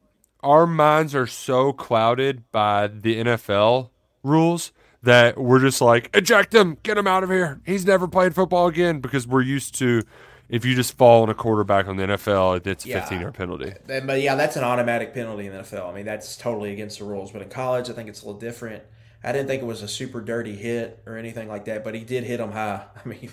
[0.43, 3.91] our minds are so clouded by the NFL
[4.25, 4.71] rules
[5.03, 7.61] that we're just like eject him, get him out of here.
[7.65, 10.03] He's never played football again because we're used to
[10.49, 12.99] if you just fall on a quarterback on the NFL, it's a yeah.
[13.01, 13.73] 15 yard penalty.
[13.87, 15.89] But yeah, that's an automatic penalty in the NFL.
[15.89, 17.31] I mean, that's totally against the rules.
[17.31, 18.83] But in college, I think it's a little different.
[19.23, 22.01] I didn't think it was a super dirty hit or anything like that, but he
[22.01, 22.85] did hit him high.
[23.05, 23.31] I mean,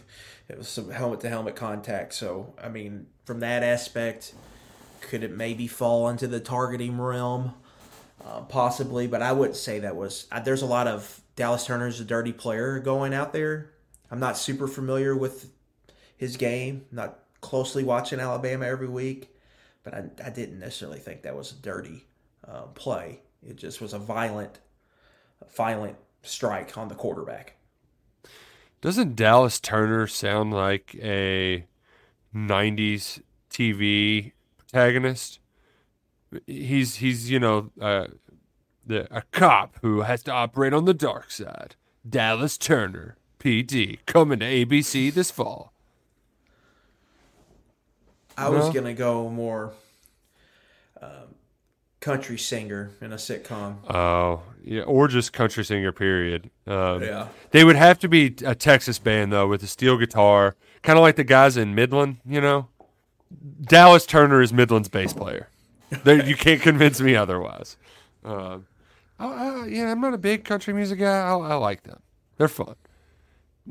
[0.48, 2.14] it was some helmet to helmet contact.
[2.14, 4.34] So, I mean, from that aspect,
[5.02, 7.54] could it maybe fall into the targeting realm?
[8.24, 10.26] Uh, possibly, but I wouldn't say that was.
[10.30, 13.72] Uh, there's a lot of Dallas Turner's a dirty player going out there.
[14.10, 15.50] I'm not super familiar with
[16.16, 19.34] his game, not closely watching Alabama every week,
[19.82, 22.06] but I, I didn't necessarily think that was a dirty
[22.46, 23.20] uh, play.
[23.46, 24.60] It just was a violent
[25.56, 27.56] violent strike on the quarterback.
[28.80, 31.66] Doesn't Dallas Turner sound like a
[32.34, 35.40] '90s TV protagonist?
[36.46, 38.06] He's he's you know uh,
[38.86, 41.76] the a cop who has to operate on the dark side.
[42.08, 45.72] Dallas Turner, PD, coming to ABC this fall.
[48.36, 49.72] I was gonna go more
[51.00, 51.34] um,
[52.00, 53.76] country singer in a sitcom.
[53.92, 55.92] Oh, yeah, or just country singer.
[55.92, 56.50] Period.
[56.66, 57.28] Um, Yeah.
[57.50, 61.02] They would have to be a Texas band though, with a steel guitar, kind of
[61.02, 62.16] like the guys in Midland.
[62.26, 62.68] You know,
[63.60, 65.48] Dallas Turner is Midland's bass player.
[66.04, 67.76] There, you can't convince me otherwise.
[68.24, 68.66] Um,
[69.18, 71.18] I, I, yeah, I'm not a big country music guy.
[71.18, 72.00] I, I like them.
[72.38, 72.74] They're fun,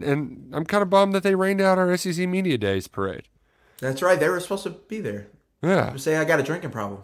[0.01, 3.23] and I'm kind of bummed that they rained out our SEC Media Days parade.
[3.79, 4.19] That's right.
[4.19, 5.27] They were supposed to be there.
[5.63, 7.01] Yeah, Say I got a drinking problem.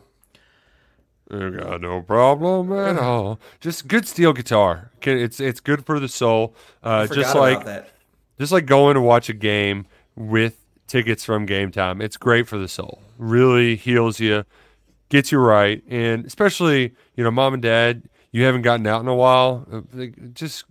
[1.30, 3.39] I got no problem at all.
[3.60, 4.91] Just good steel guitar.
[5.01, 6.56] It's it's good for the soul.
[6.84, 7.88] Uh, I just like
[8.39, 12.01] just like going to watch a game with tickets from Gametime.
[12.01, 13.01] It's great for the soul.
[13.17, 14.45] Really heals you,
[15.09, 19.07] gets you right, and especially you know, mom and dad, you haven't gotten out in
[19.07, 19.67] a while.
[19.71, 20.65] uh, Just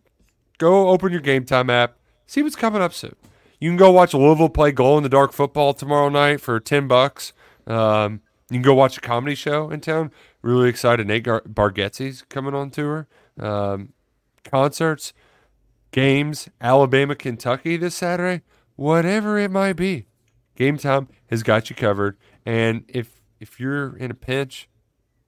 [0.58, 1.96] go open your Gametime app,
[2.26, 3.16] see what's coming up soon.
[3.60, 6.86] You can go watch Louisville play glow in the dark football tomorrow night for ten
[6.88, 7.32] bucks.
[7.66, 8.20] Um,
[8.50, 10.12] you can go watch a comedy show in town.
[10.42, 11.06] Really excited.
[11.06, 13.08] Nate Gar- Bargatze's coming on tour.
[13.40, 13.92] Um,
[14.44, 15.12] concerts
[15.90, 18.42] games, Alabama, Kentucky this Saturday,
[18.76, 20.06] whatever it might be.
[20.56, 22.16] Gametime has got you covered.
[22.44, 24.68] And if if you're in a pinch,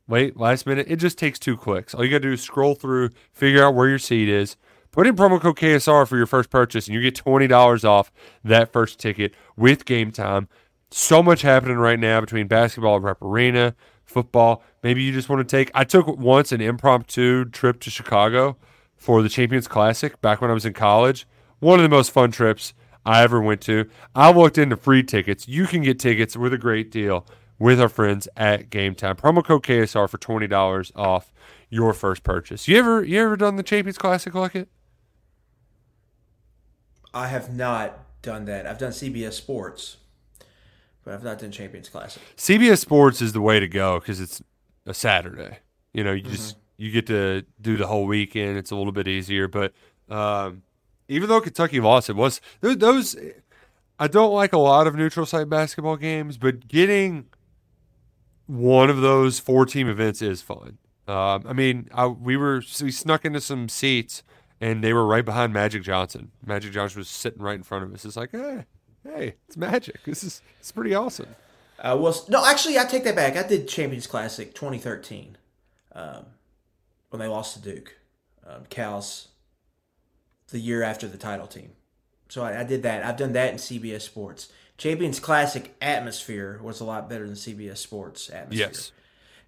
[0.06, 1.94] wait last minute, it just takes two clicks.
[1.94, 4.56] All you gotta do is scroll through, figure out where your seat is,
[4.90, 8.12] put in promo code KSR for your first purchase, and you get twenty dollars off
[8.44, 10.48] that first ticket with Gametime.
[10.90, 14.62] So much happening right now between basketball Rupp Arena, football.
[14.82, 18.56] Maybe you just want to take I took once an impromptu trip to Chicago
[18.96, 21.26] for the Champions Classic back when I was in college.
[21.60, 22.72] One of the most fun trips
[23.04, 23.88] I ever went to.
[24.14, 25.48] I looked into free tickets.
[25.48, 27.26] You can get tickets with a great deal
[27.58, 29.16] with our friends at Gametime.
[29.16, 31.32] Promo code KSR for twenty dollars off
[31.70, 32.68] your first purchase.
[32.68, 34.66] You ever you ever done the Champions Classic Luckett?
[37.12, 38.66] I have not done that.
[38.66, 39.96] I've done CBS Sports,
[41.04, 42.22] but I've not done Champions Classic.
[42.36, 44.42] CBS Sports is the way to go because it's
[44.86, 45.58] a Saturday.
[45.92, 48.58] You know, you just you get to do the whole weekend.
[48.58, 49.72] It's a little bit easier, but
[50.08, 50.62] um,
[51.08, 53.16] even though Kentucky lost, it was those.
[53.98, 57.26] I don't like a lot of neutral site basketball games, but getting
[58.48, 60.78] one of those four team events is fun.
[61.06, 64.22] Um, I mean, I, we were we snuck into some seats
[64.61, 66.32] and they were right behind Magic Johnson.
[66.44, 68.04] Magic Johnson was sitting right in front of us.
[68.04, 68.64] It's like, hey,
[69.04, 70.02] hey, it's Magic.
[70.04, 71.37] This is it's pretty awesome.
[71.78, 73.37] Uh, well, no, actually, I take that back.
[73.37, 75.38] I did Champions Classic 2013
[75.92, 76.26] um,
[77.11, 77.96] when they lost to Duke.
[78.44, 79.28] Um, Cal's
[80.48, 81.72] the year after the title team.
[82.28, 83.04] So I, I did that.
[83.04, 84.48] I've done that in CBS Sports.
[84.78, 88.68] Champions Classic atmosphere was a lot better than CBS Sports atmosphere.
[88.68, 88.92] Yes.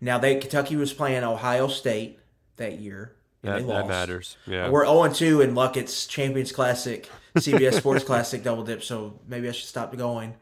[0.00, 2.18] Now they Kentucky was playing Ohio State
[2.56, 3.12] that year.
[3.42, 4.36] That, that matters.
[4.46, 4.68] Yeah.
[4.68, 9.52] We're 0 2 in Luckett's Champions Classic, CBS Sports Classic double dip, so maybe I
[9.52, 10.34] should stop going.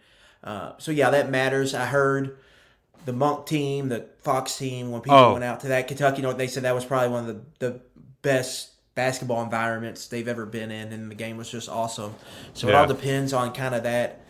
[0.43, 1.75] Uh, so, yeah, that matters.
[1.75, 2.39] I heard
[3.05, 5.33] the Monk team, the Fox team, when people Oh.
[5.35, 7.67] went out to that Kentucky, you know, they said that was probably one of the,
[7.71, 7.81] the
[8.23, 12.15] best basketball environments they've ever been in, and the game was just awesome.
[12.55, 14.23] So, it all depends on kind of that.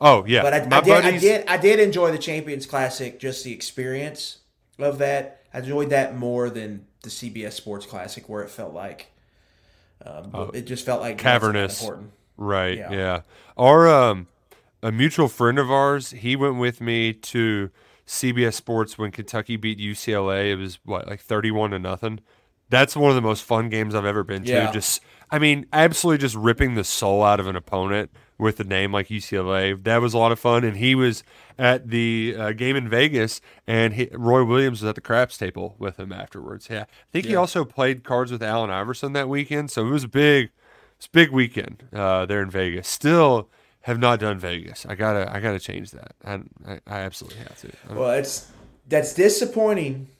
[0.00, 0.42] Oh yeah.
[0.42, 4.38] But I, I, did, I did I did enjoy the Champions Classic, just the experience
[4.78, 5.42] of that.
[5.52, 9.12] I enjoyed that more than the CBS Sports Classic, where it felt like
[10.04, 11.80] um, it just felt like cavernous.
[11.80, 12.10] Important.
[12.36, 12.78] Right.
[12.78, 12.92] Yeah.
[12.92, 13.20] Yeah.
[13.56, 14.26] Our um,
[14.82, 17.70] a mutual friend of ours, he went with me to
[18.06, 20.50] CBS Sports when Kentucky beat UCLA.
[20.50, 22.20] It was what like thirty-one to nothing.
[22.70, 24.50] That's one of the most fun games I've ever been to.
[24.50, 24.72] Yeah.
[24.72, 28.10] Just, I mean, absolutely just ripping the soul out of an opponent
[28.44, 29.82] with a name like UCLA.
[29.82, 30.64] That was a lot of fun.
[30.64, 31.24] And he was
[31.58, 35.74] at the uh, game in Vegas, and he, Roy Williams was at the craps table
[35.78, 36.68] with him afterwards.
[36.70, 39.70] Yeah, I think he also played cards with Allen Iverson that weekend.
[39.70, 40.50] So it was a big,
[40.98, 42.86] it's a big weekend uh, there in Vegas.
[42.86, 43.48] Still
[43.80, 44.84] have not done Vegas.
[44.86, 46.12] I gotta, I gotta change that.
[46.22, 46.34] I,
[46.66, 47.70] I, I absolutely have to.
[47.88, 48.52] I Well, it's
[48.86, 50.10] that's disappointing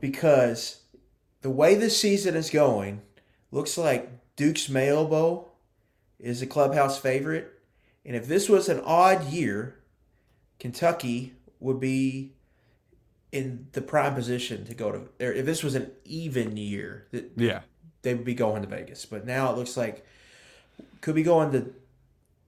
[0.00, 0.80] because
[1.42, 3.02] the way this season is going,
[3.50, 5.52] looks like Duke's Mayo Bowl
[6.18, 7.55] is a clubhouse favorite,
[8.06, 9.74] and if this was an odd year,
[10.60, 12.32] Kentucky would be
[13.32, 14.98] in the prime position to go to.
[15.26, 17.60] Or if this was an even year, that yeah,
[18.02, 19.04] they would be going to Vegas.
[19.04, 20.06] But now it looks like
[21.00, 21.74] could be going to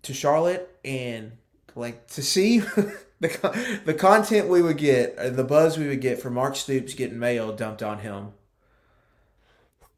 [0.02, 1.32] to Charlotte and
[1.74, 2.58] like to see
[3.20, 7.18] the the content we would get, the buzz we would get from Mark Stoops getting
[7.18, 8.32] mayo dumped on him.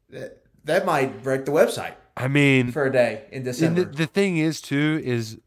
[0.09, 1.93] That that might break the website.
[2.17, 3.83] I mean, for a day in and December.
[3.83, 5.37] the, the thing is too is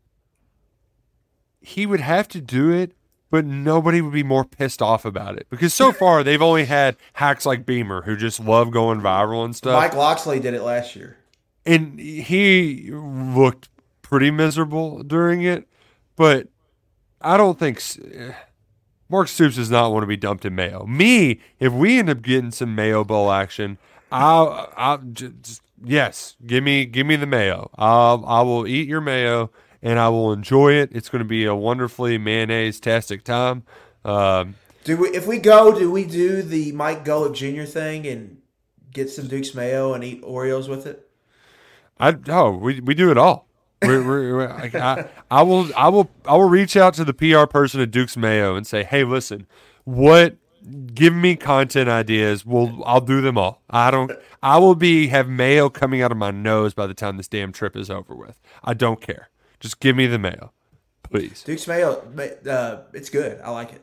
[1.64, 2.92] he would have to do it,
[3.30, 6.96] but nobody would be more pissed off about it because so far they've only had
[7.14, 9.80] hacks like Beamer who just love going viral and stuff.
[9.80, 11.16] Mike Locksley did it last year.
[11.66, 13.68] and he looked
[14.02, 15.66] pretty miserable during it.
[16.16, 16.48] But
[17.20, 17.80] I don't think
[18.14, 18.32] eh,
[19.08, 20.86] Mark Stoops does not want to be dumped in Mayo.
[20.86, 23.78] Me, if we end up getting some Mayo Bowl action,
[24.12, 27.70] I'll, I'll just, yes, give me give me the Mayo.
[27.76, 29.50] I'll, I will eat your Mayo
[29.84, 30.90] and I will enjoy it.
[30.92, 33.62] It's going to be a wonderfully mayonnaise tastic time.
[34.04, 35.08] Um, Do we?
[35.10, 37.64] If we go, do we do the Mike Golic Jr.
[37.70, 38.38] thing and
[38.92, 41.08] get some Duke's mayo and eat Oreos with it?
[42.00, 43.46] I oh we we do it all.
[43.82, 47.12] We're, we're, we're- I, I, I will I will I will reach out to the
[47.14, 49.46] PR person at Duke's Mayo and say, hey, listen,
[49.84, 50.36] what?
[50.94, 52.46] Give me content ideas.
[52.46, 53.60] We'll I'll do them all.
[53.68, 54.10] I don't.
[54.42, 57.52] I will be have mayo coming out of my nose by the time this damn
[57.52, 58.40] trip is over with.
[58.64, 59.28] I don't care.
[59.64, 60.52] Just give me the mayo,
[61.02, 61.42] please.
[61.42, 62.06] Duke's mayo,
[62.46, 63.40] uh, it's good.
[63.40, 63.80] I like it.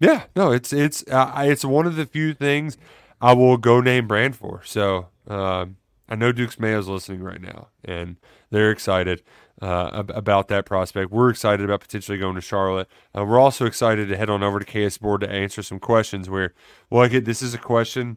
[0.00, 2.78] Yeah, no, it's it's uh, it's one of the few things
[3.20, 4.62] I will go name brand for.
[4.64, 5.76] So um,
[6.08, 8.16] I know Duke's Mayo is listening right now, and
[8.48, 9.22] they're excited
[9.60, 11.10] uh, about that prospect.
[11.10, 12.88] We're excited about potentially going to Charlotte.
[13.14, 16.30] Uh, we're also excited to head on over to KS Board to answer some questions.
[16.30, 16.54] Where,
[16.88, 18.16] well, I get this is a question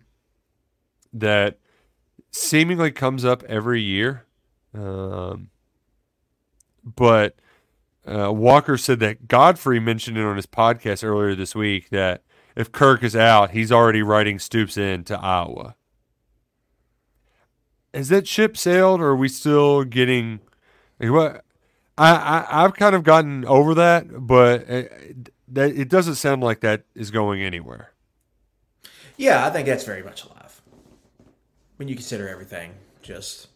[1.12, 1.60] that
[2.32, 4.28] seemingly comes up every year,
[4.74, 5.50] um,
[6.84, 7.36] but
[8.06, 12.24] uh, Walker said that Godfrey mentioned it on his podcast earlier this week that
[12.56, 15.76] if Kirk is out, he's already writing Stoops in to Iowa.
[17.94, 20.40] Has that ship sailed, or are we still getting?
[21.00, 21.46] Like, what?
[21.98, 26.62] I, I I've kind of gotten over that, but it, that it doesn't sound like
[26.62, 27.92] that is going anywhere.
[29.18, 30.62] Yeah, I think that's very much alive.
[31.76, 33.50] When you consider everything, just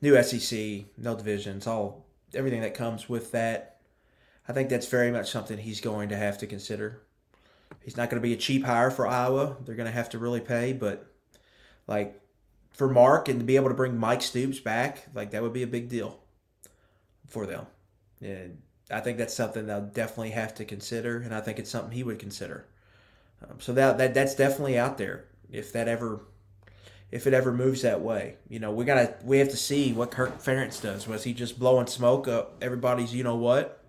[0.00, 2.06] new SEC, no divisions, all
[2.36, 3.80] everything that comes with that,
[4.48, 7.02] I think that's very much something he's going to have to consider.
[7.82, 9.56] He's not going to be a cheap hire for Iowa.
[9.64, 11.06] They're going to have to really pay, but
[11.86, 12.20] like
[12.72, 15.62] for Mark and to be able to bring Mike Stoops back, like that would be
[15.62, 16.20] a big deal
[17.26, 17.66] for them.
[18.20, 18.58] And
[18.90, 22.04] I think that's something they'll definitely have to consider, and I think it's something he
[22.04, 22.66] would consider.
[23.42, 25.24] Um, so that, that that's definitely out there.
[25.50, 26.20] If that ever,
[27.10, 30.10] if it ever moves that way, you know, we gotta we have to see what
[30.10, 31.06] Kirk Ferentz does.
[31.06, 33.82] Was he just blowing smoke up everybody's you know what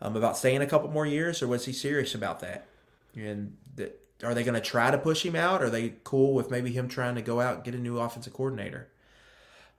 [0.00, 2.66] um, about staying a couple more years, or was he serious about that?
[3.14, 5.62] And that, are they going to try to push him out?
[5.62, 8.32] Are they cool with maybe him trying to go out and get a new offensive
[8.32, 8.88] coordinator?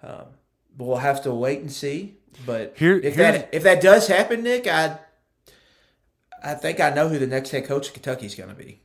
[0.03, 0.25] Um,
[0.77, 2.17] but we'll have to wait and see.
[2.45, 4.99] But Here- if that if that does happen, Nick, I
[6.43, 8.82] I think I know who the next head coach of Kentucky is going to be.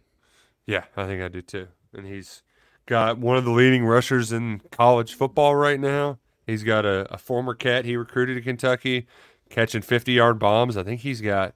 [0.66, 1.68] Yeah, I think I do too.
[1.92, 2.42] And he's
[2.86, 6.18] got one of the leading rushers in college football right now.
[6.46, 9.06] He's got a, a former cat he recruited to Kentucky
[9.50, 10.76] catching 50 yard bombs.
[10.76, 11.54] I think he's got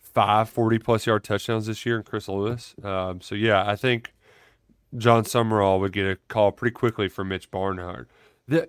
[0.00, 2.74] five 40 plus yard touchdowns this year in Chris Lewis.
[2.82, 4.14] Um, so, yeah, I think
[4.96, 8.08] Jon Sumrall would get a call pretty quickly from Mitch Barnhart.
[8.46, 8.68] The,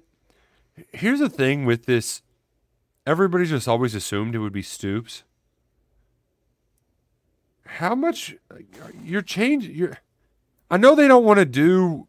[0.91, 2.21] here's the thing with this
[3.05, 5.23] everybody just always assumed it would be Stoops.
[7.65, 8.35] How much
[9.03, 9.75] you're changing?
[9.75, 9.97] You're,
[10.69, 12.07] I know they don't want to do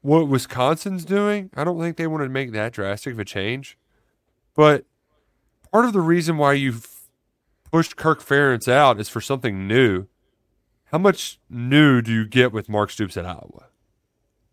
[0.00, 1.50] what Wisconsin's doing.
[1.54, 3.78] I don't think they want to make that drastic of a change.
[4.54, 4.84] But
[5.70, 6.88] part of the reason why you've
[7.70, 10.06] pushed Kirk Ferentz out is for something new.
[10.86, 13.66] How much new do you get with Mark Stoops at Iowa?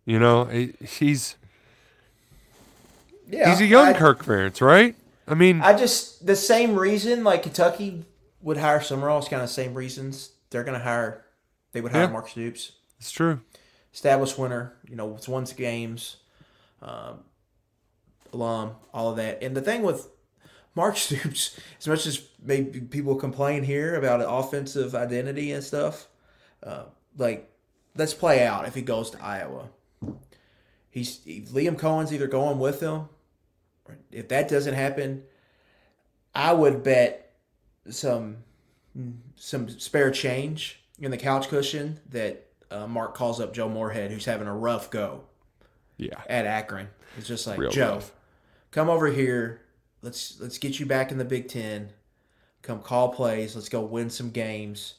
[0.06, 1.36] You know, he's
[3.28, 4.95] Yeah, he's a young I, Kirk Ferentz, right?
[5.28, 8.06] I mean, I just the same reason like Kentucky
[8.41, 11.26] would hire Sumrall is kind of the same reasons they're going to hire.
[11.74, 12.12] They would hire Yeah.
[12.12, 12.72] Mark Stoops.
[13.00, 13.41] It's true.
[13.93, 16.18] established winner, you know, it's won games,
[16.82, 17.20] um,
[18.34, 19.41] alum, all of that.
[19.41, 20.10] And the thing with
[20.76, 26.08] Mark Stoops, as much as maybe people complain here about offensive identity and stuff,
[26.64, 26.84] uh,
[27.18, 27.50] like
[27.95, 29.70] let's play out if he goes to Iowa.
[30.89, 33.10] He's Liam Coen's either going with him.
[33.86, 35.24] Or if that doesn't happen,
[36.34, 37.34] I would bet
[37.89, 38.38] some
[39.36, 44.26] some spare change in the couch cushion that uh, Mark calls up Joe Moorhead, who's
[44.26, 45.24] having a rough go
[45.98, 46.88] Yeah, at Akron.
[47.18, 48.12] It's just like Real Joe, rough.
[48.72, 49.62] come over here.
[50.02, 51.90] Let's let's get you back in the Big Ten.
[52.62, 53.56] Come call plays.
[53.56, 54.96] Let's go win some games,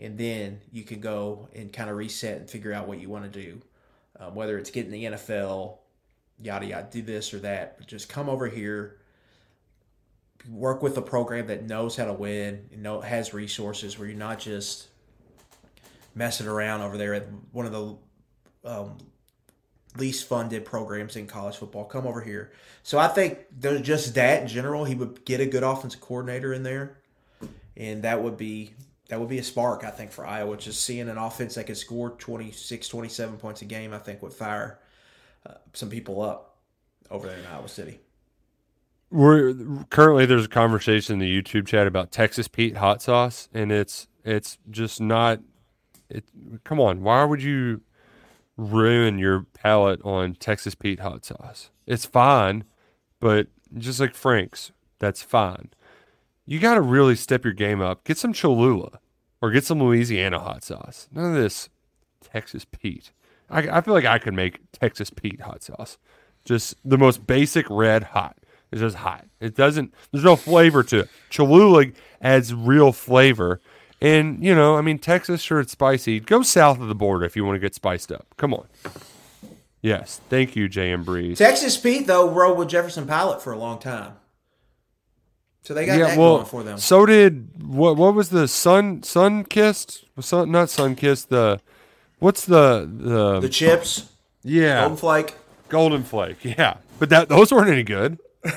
[0.00, 3.30] and then you can go and kind of reset and figure out what you want
[3.30, 3.60] to do.
[4.18, 5.78] Um, whether it's getting the NFL,
[6.40, 7.78] yada yada, do this or that.
[7.78, 8.98] But just come over here.
[10.50, 13.98] Work with a program that knows how to win and know has resources.
[13.98, 14.88] Where you're not just
[16.14, 18.98] messing around over there at one of the um,
[19.96, 21.84] least funded programs in college football.
[21.84, 22.52] Come over here.
[22.82, 24.84] So I think there's just that in general.
[24.84, 26.98] He would get a good offensive coordinator in there,
[27.76, 28.74] and that would be
[29.08, 30.56] that would be a spark, I think, for Iowa.
[30.56, 34.32] Just seeing an offense that could score 26, 27 points a game, I think would
[34.32, 34.78] fire
[35.46, 36.56] uh, some people up
[37.10, 38.00] over there in Iowa City.
[39.10, 39.54] We're
[39.90, 44.08] currently there's a conversation in the YouTube chat about Texas Pete hot sauce, and it's
[44.24, 45.40] it's just not.
[46.12, 46.24] It
[46.64, 47.80] come on, why would you
[48.56, 51.70] ruin your palate on Texas Pete hot sauce?
[51.86, 52.64] It's fine,
[53.18, 55.70] but just like Frank's, that's fine.
[56.44, 58.04] You got to really step your game up.
[58.04, 58.98] Get some Cholula
[59.40, 61.08] or get some Louisiana hot sauce.
[61.12, 61.68] None of this
[62.20, 63.12] Texas Pete.
[63.48, 65.98] I, I feel like I could make Texas Pete hot sauce.
[66.44, 68.36] Just the most basic red hot.
[68.70, 69.26] It's just hot.
[69.40, 69.94] It doesn't.
[70.10, 71.08] There's no flavor to it.
[71.30, 71.86] Cholula
[72.20, 73.60] adds real flavor,
[74.02, 76.18] and you know, I mean, Texas sure it's spicy.
[76.20, 78.26] Go south of the border if you want to get spiced up.
[78.36, 78.66] Come on.
[79.80, 81.04] Yes, thank you, J.M.
[81.04, 81.38] Breeze.
[81.38, 84.14] Texas Pete though rode with Jefferson Pilot for a long time,
[85.62, 86.78] so they got that going for them.
[86.78, 87.96] So did what?
[87.96, 89.02] What was the sun?
[89.04, 90.04] Sun kissed?
[90.20, 91.30] Sun, not sun kissed.
[91.30, 91.60] The
[92.18, 94.08] what's the the the chips?
[94.42, 95.34] Yeah, Golden Flake.
[95.68, 96.44] Golden Flake.
[96.44, 98.18] Yeah, but that those weren't any good.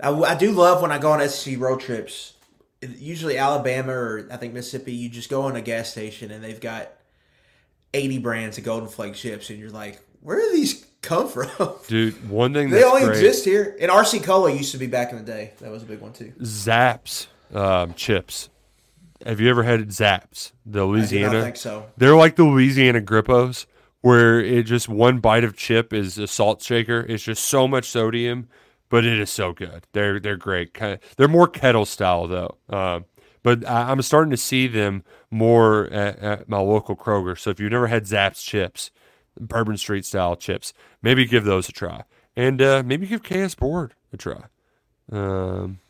[0.00, 2.34] I, I do love when I go on SEC road trips.
[2.80, 6.60] Usually Alabama or I think Mississippi, you just go on a gas station and they've
[6.60, 6.92] got
[7.94, 11.48] 80 brands of Golden Flake chips, and you're like, where do these come from?
[11.86, 13.76] Dude, one thing they only great, exist here.
[13.80, 15.52] And RC Cola used to be back in the day.
[15.60, 16.32] That was a big one too.
[16.42, 18.50] Zapp's um, chips.
[19.24, 20.52] Have you ever had Zapp's?
[20.66, 21.38] The Louisiana.
[21.38, 21.86] I think so.
[21.96, 23.66] They're like the Louisiana Grippos,
[24.00, 27.06] where it just one bite of chip is a salt shaker.
[27.08, 28.48] It's just so much sodium,
[28.88, 29.86] but it is so good.
[29.92, 30.76] They're they're great.
[31.16, 32.56] They're more kettle style though.
[32.68, 33.00] Uh,
[33.42, 37.38] but I, I'm starting to see them more at, at, my local Kroger.
[37.38, 38.90] So if you've never had Zapp's chips,
[39.38, 40.72] Bourbon Street style chips,
[41.02, 42.04] maybe give those a try,
[42.36, 44.44] and uh, maybe give KS Board a try.
[45.12, 45.80] Um,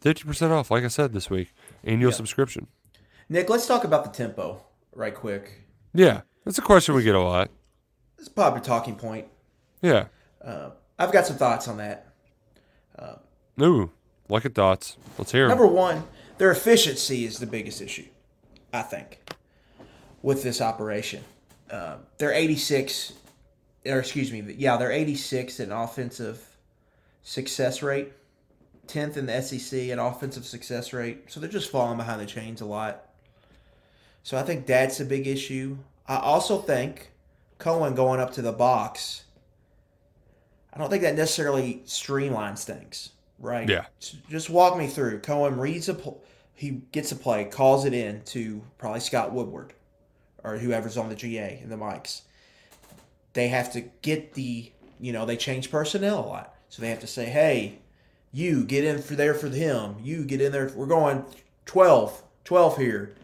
[0.00, 1.52] fifty percent off, like I said this week,
[1.84, 2.16] annual yeah.
[2.16, 2.66] subscription.
[3.28, 5.66] Nick, let's talk about the tempo right quick.
[5.92, 7.50] Yeah, that's a question we get a lot.
[8.18, 9.28] It's probably a popular talking point.
[9.82, 10.06] Yeah.
[10.42, 10.70] Uh,
[11.00, 12.06] I've got some thoughts on that.
[12.98, 13.14] Uh,
[13.62, 13.90] Ooh,
[14.28, 14.98] like it thoughts.
[15.16, 15.56] Let's hear them.
[15.56, 16.04] Number one,
[16.36, 18.04] their efficiency is the biggest issue,
[18.70, 19.18] I think,
[20.20, 21.24] with this operation.
[21.70, 23.14] Uh, they're 86,
[23.86, 26.56] or excuse me, yeah, they're 86 in offensive
[27.22, 28.12] success rate,
[28.86, 31.24] 10th in the SEC in offensive success rate.
[31.28, 33.06] So they're just falling behind the chains a lot.
[34.22, 35.78] So I think that's a big issue.
[36.06, 37.10] I also think
[37.58, 39.24] Coen going up to the box,
[40.72, 43.68] I don't think that necessarily streamlines things, right?
[43.68, 43.86] Yeah.
[44.28, 45.20] Just walk me through.
[45.20, 45.96] Coen reads a
[46.60, 49.72] he gets a play, calls it in to probably Scott Woodward
[50.44, 52.20] or whoever's on the GA and the mics.
[53.32, 56.54] They have to get the, you know, they change personnel a lot.
[56.68, 57.78] So they have to say, hey,
[58.30, 59.96] you get in for there for him.
[60.02, 60.70] You get in there.
[60.76, 61.24] We're going
[61.64, 63.14] 12, 12 here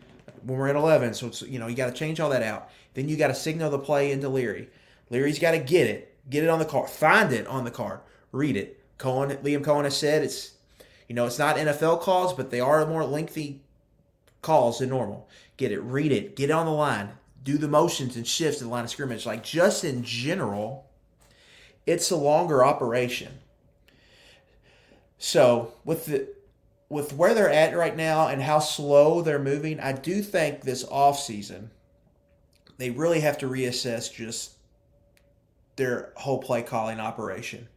[0.43, 1.13] when we're at 11.
[1.13, 2.71] So, it's, you know, you got to change all that out.
[2.95, 4.71] Then you got to signal the play into Leary.
[5.11, 8.01] Leary's got to get it, get it on the card, find it on the card,
[8.33, 8.81] read it.
[8.99, 10.53] Coen, Liam Coen has said it's
[11.09, 13.63] you know, it's not NFL calls, but they are more lengthy
[14.43, 15.29] calls than normal.
[15.57, 17.11] Get it, read it, get it on the line,
[17.43, 19.25] do the motions and shifts in the line of scrimmage.
[19.25, 20.91] Like just in general,
[21.87, 23.39] it's a longer operation.
[25.19, 26.29] So with the
[26.89, 30.85] with where they're at right now and how slow they're moving, I do think this
[30.85, 31.71] off season
[32.79, 34.56] they really have to reassess just
[35.77, 37.69] their whole play calling operation.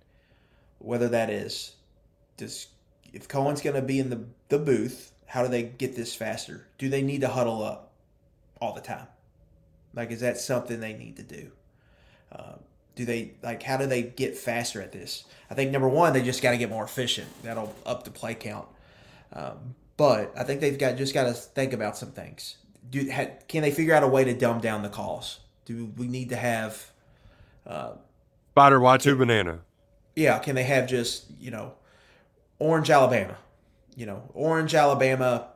[0.80, 1.74] Whether that is
[2.38, 2.68] does
[3.14, 6.68] if Coen's going to be in the, the booth, how do they get this faster?
[6.78, 7.92] Do they need to huddle up
[8.62, 9.08] all the time?
[9.94, 11.52] Like, is that something they need to do?
[12.32, 12.54] Uh,
[12.96, 15.24] do they like how do they get faster at this?
[15.50, 17.28] I think number one, they just got to get more efficient.
[17.44, 18.68] That'll up the play count.
[19.32, 22.58] Um, but I think they've got just got to think about some things.
[22.90, 25.40] Do ha, can they figure out a way to dumb down the calls?
[25.66, 26.89] Do we need to have
[27.70, 27.92] uh,
[28.52, 29.60] Spider Watu banana?
[30.16, 31.74] Yeah, can they have just you know
[32.60, 33.38] Orange, Alabama.
[33.96, 35.48] You know, Orange, Alabama,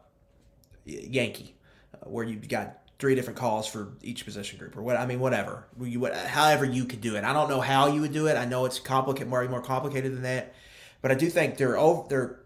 [0.85, 1.55] Yankee,
[1.93, 5.19] uh, where you've got three different calls for each position group or what I mean
[5.19, 5.65] whatever.
[5.79, 7.23] You what, however you could do it.
[7.23, 8.37] I don't know how you would do it.
[8.37, 10.53] I know it's complicated more more complicated than that.
[11.01, 12.39] But I do think they're over they're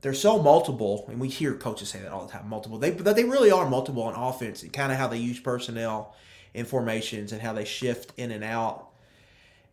[0.00, 2.78] they're so multiple and we hear coaches say that all the time multiple.
[2.78, 6.14] They they really are multiple on offense and kind of how they use personnel
[6.54, 8.92] in formations and how they shift in and out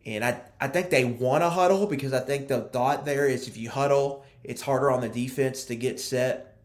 [0.05, 3.47] and I, I think they want to huddle because I think the thought there is
[3.47, 6.55] if you huddle, it's harder on the defense to get set.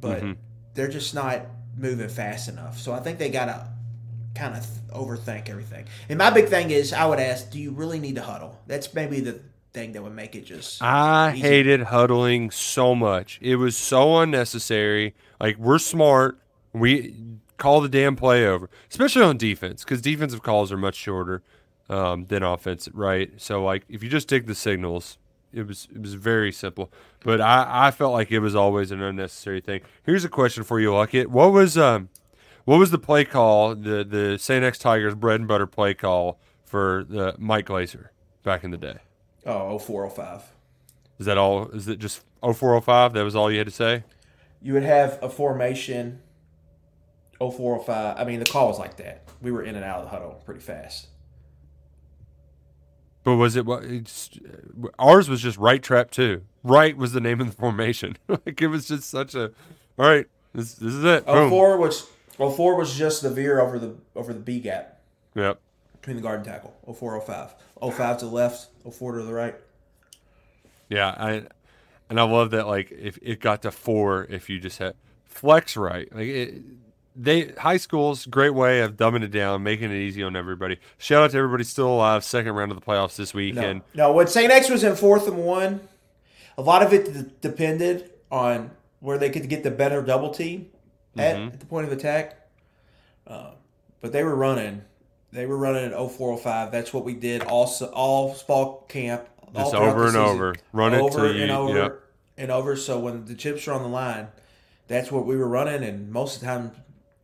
[0.00, 0.32] But mm-hmm.
[0.74, 1.46] they're just not
[1.76, 2.78] moving fast enough.
[2.78, 3.68] So I think they got to
[4.34, 5.86] kind of overthink everything.
[6.08, 8.60] And my big thing is, I would ask, do you really need to huddle?
[8.66, 9.40] That's maybe the
[9.72, 10.82] thing that would make it just.
[10.82, 11.40] I easy.
[11.40, 13.38] hated huddling so much.
[13.42, 15.14] It was so unnecessary.
[15.40, 16.38] Like we're smart.
[16.72, 17.14] We
[17.58, 21.42] call the damn play over, especially on defense, because defensive calls are much shorter
[21.90, 23.30] um, than offense, right?
[23.36, 25.18] So like if you just take the signals,
[25.52, 26.92] it was it was very simple.
[27.24, 29.80] But I, I felt like it was always an unnecessary thing.
[30.04, 31.26] Here's a question for you, Luckett.
[31.26, 32.08] What was um
[32.64, 34.64] what was the play call, the the St.
[34.64, 38.08] X Tigers bread and butter play call for the Mike Glazer
[38.42, 38.98] back in the day?
[39.46, 40.52] Oh, 0405.
[41.18, 41.68] Is that all?
[41.68, 43.14] Is it just 0405?
[43.14, 44.04] That was all you had to say?
[44.60, 46.20] You would have a formation
[47.38, 48.18] 0405.
[48.18, 49.22] I mean, the call was like that.
[49.40, 51.08] We were in and out of the huddle pretty fast.
[53.24, 53.84] But was it what?
[54.98, 56.42] Ours was just right trap too.
[56.64, 58.16] Right was the name of the formation.
[58.28, 59.52] like it was just such a.
[59.98, 61.26] All right, this, this is it.
[61.26, 61.50] Boom.
[61.50, 65.00] 04 was 04 was just the veer over the over the B gap
[65.34, 65.60] Yep.
[66.00, 66.74] between the guard and tackle.
[66.92, 67.54] 04 05.
[67.94, 69.56] 05 to the left, 04 to the right.
[70.88, 71.42] Yeah, I
[72.08, 72.66] and I love that.
[72.66, 74.94] Like if it got to four, if you just had
[75.26, 76.62] flex right, like it,
[77.16, 80.78] they high school's great way of dumbing it down, making it easy on everybody.
[80.98, 82.22] Shout out to everybody still alive.
[82.24, 83.82] Second round of the playoffs this weekend.
[83.94, 84.12] no.
[84.12, 84.50] When St.
[84.50, 85.80] X was in fourth and one,
[86.56, 90.68] a lot of it d- depended on where they could get the better double team
[91.16, 92.36] at, at the point of attack.
[93.26, 93.50] Uh,
[94.00, 94.82] but they were running.
[95.32, 96.70] They were running at 0405.
[96.72, 99.28] That's what we did all all fall camp.
[99.54, 100.20] all Just over and season.
[100.26, 100.54] over.
[100.72, 102.00] Run it over till and you- over yep.
[102.36, 102.76] and over.
[102.76, 104.28] So when the chips are on the line,
[104.86, 105.82] that's what we were running.
[105.84, 106.72] And most of the time,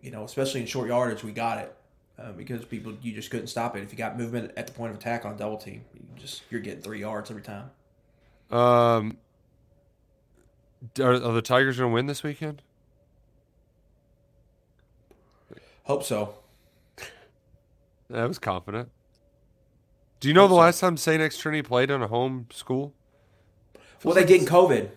[0.05, 1.74] you know, especially in short yardage, we got it.
[2.16, 3.82] Uh, because people, you just couldn't stop it.
[3.82, 6.42] If you got movement at the point of attack on a double team, you just
[6.48, 7.70] you're getting three yards every time.
[8.52, 9.16] Um,
[11.00, 12.62] are, are the Tigers going to win this weekend?
[15.84, 16.36] Hope so.
[18.11, 18.90] That was confident.
[20.20, 20.61] Do you know Hope the so.
[20.61, 21.20] last time St.
[21.20, 22.94] X Trinity played on a home school?
[24.05, 24.90] Well, they did in COVID.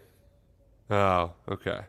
[0.92, 1.80] Oh, okay.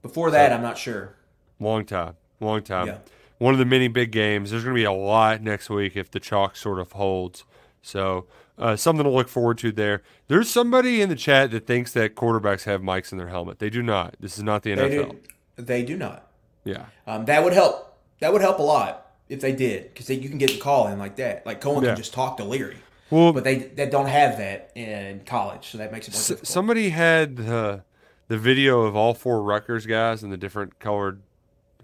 [0.00, 1.16] Before that, I'm not sure.
[1.58, 2.14] Long time.
[2.40, 2.86] Long time.
[2.88, 2.98] Yeah.
[3.38, 4.50] One of the many big games.
[4.50, 7.44] There's going to be a lot next week if the chalk sort of holds.
[7.82, 8.26] So,
[8.58, 10.02] uh, something to look forward to there.
[10.28, 13.58] There's somebody in the chat that thinks that quarterbacks have mics in their helmet.
[13.58, 14.16] They do not.
[14.20, 15.10] This is not the They NFL.
[15.56, 15.62] do.
[15.62, 16.26] They do not.
[16.64, 16.86] Yeah.
[17.06, 17.98] Um, that would help.
[18.20, 20.98] That would help a lot if they did, because you can get the call in
[20.98, 21.46] like that.
[21.46, 21.88] Like Coen Yeah.
[21.90, 22.76] can just talk to Leary,
[23.08, 26.28] Well, but they they don't have that in college, so that makes it more S-
[26.28, 26.48] difficult.
[26.48, 27.84] somebody had the
[28.28, 31.22] the video of all four Rutgers guys in the different colored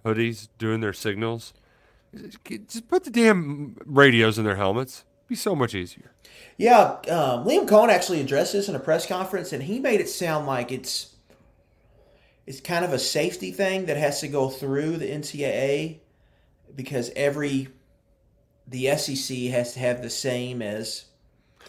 [0.06, 1.52] hoodies doing their signals.
[2.44, 5.04] Just put the damn radios in their helmets.
[5.28, 6.12] Be so much easier.
[6.56, 10.08] Yeah, um, Liam Coen actually addressed this in a press conference, and he made it
[10.08, 11.14] sound like it's
[12.46, 15.98] it's kind of a safety thing that has to go through the NCAA
[16.74, 17.68] because every
[18.68, 21.06] the SEC has to have the same as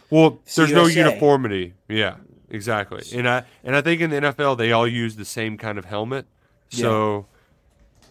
[0.09, 1.73] Well, there's no uniformity.
[1.87, 2.15] Yeah,
[2.49, 3.03] exactly.
[3.17, 5.85] And I and I think in the NFL they all use the same kind of
[5.85, 6.27] helmet.
[6.69, 7.27] So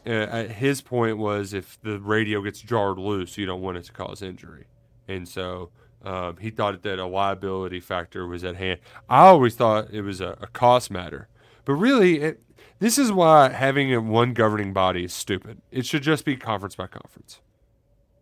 [0.07, 3.93] uh, his point was if the radio gets jarred loose, you don't want it to
[3.93, 4.67] cause injury.
[5.09, 5.71] And so
[6.05, 8.81] um, he thought that a liability factor was at hand.
[9.09, 11.29] I always thought it was a, a cost matter,
[11.65, 12.41] but really, it,
[12.79, 15.61] this is why having a one governing body is stupid.
[15.71, 17.41] It should just be conference by conference,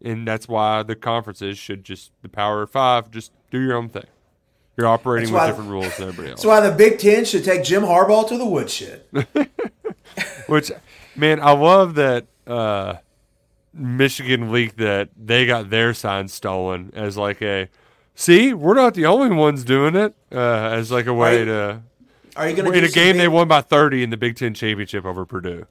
[0.03, 3.91] and that's why the conferences should just the Power of Five just do your own
[3.91, 4.07] thing.
[4.77, 6.43] You're operating That's with different rules than everybody else.
[6.43, 9.05] That's why the Big Ten should take Jim Harbaugh to the woodshed.
[10.47, 10.73] Which,
[11.17, 12.95] man, I love that uh,
[13.73, 17.69] Michigan leaked that they got their sign stolen as like a,
[18.15, 20.39] see, we're not the only ones doing it, uh,
[20.73, 21.45] as like a way Right.
[21.47, 21.83] to,
[22.37, 24.37] Are you going to in a game big, they won by 30 in the Big
[24.37, 25.67] Ten championship over Purdue.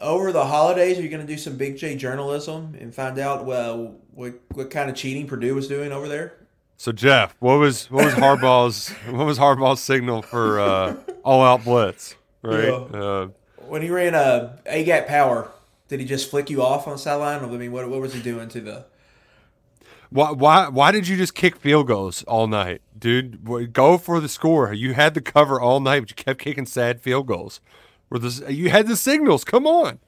[0.00, 0.98] over the holidays?
[0.98, 4.70] Are you going to do some Big J journalism and find out well what what
[4.70, 6.34] kind of cheating Purdue was doing over there?
[6.78, 11.64] So Jeff, what was what was Harbaugh's what was Harbaugh's signal for uh, all out
[11.64, 12.16] blitz?
[12.42, 12.64] Right.
[12.64, 12.72] Yeah.
[12.72, 13.28] Uh,
[13.70, 15.50] When he ran a A gap power,
[15.88, 17.42] did he just flick you off on the sideline?
[17.42, 18.84] I mean, what what was he doing to the?
[20.12, 23.72] Why, why, why did you just kick field goals all night, dude?
[23.72, 24.72] Go for the score.
[24.72, 27.60] You had the cover all night, but you kept kicking sad field goals.
[28.08, 29.44] Where this, you had the signals.
[29.44, 30.00] Come on.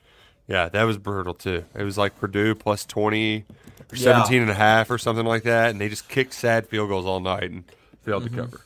[0.49, 1.65] Yeah, that was brutal too.
[1.77, 3.45] It was like Purdue plus 20
[3.93, 4.03] or Yeah.
[4.03, 5.71] 17 and a half or something like that.
[5.71, 7.63] And they just kicked sad field goals all night and
[8.03, 8.63] failed to cover.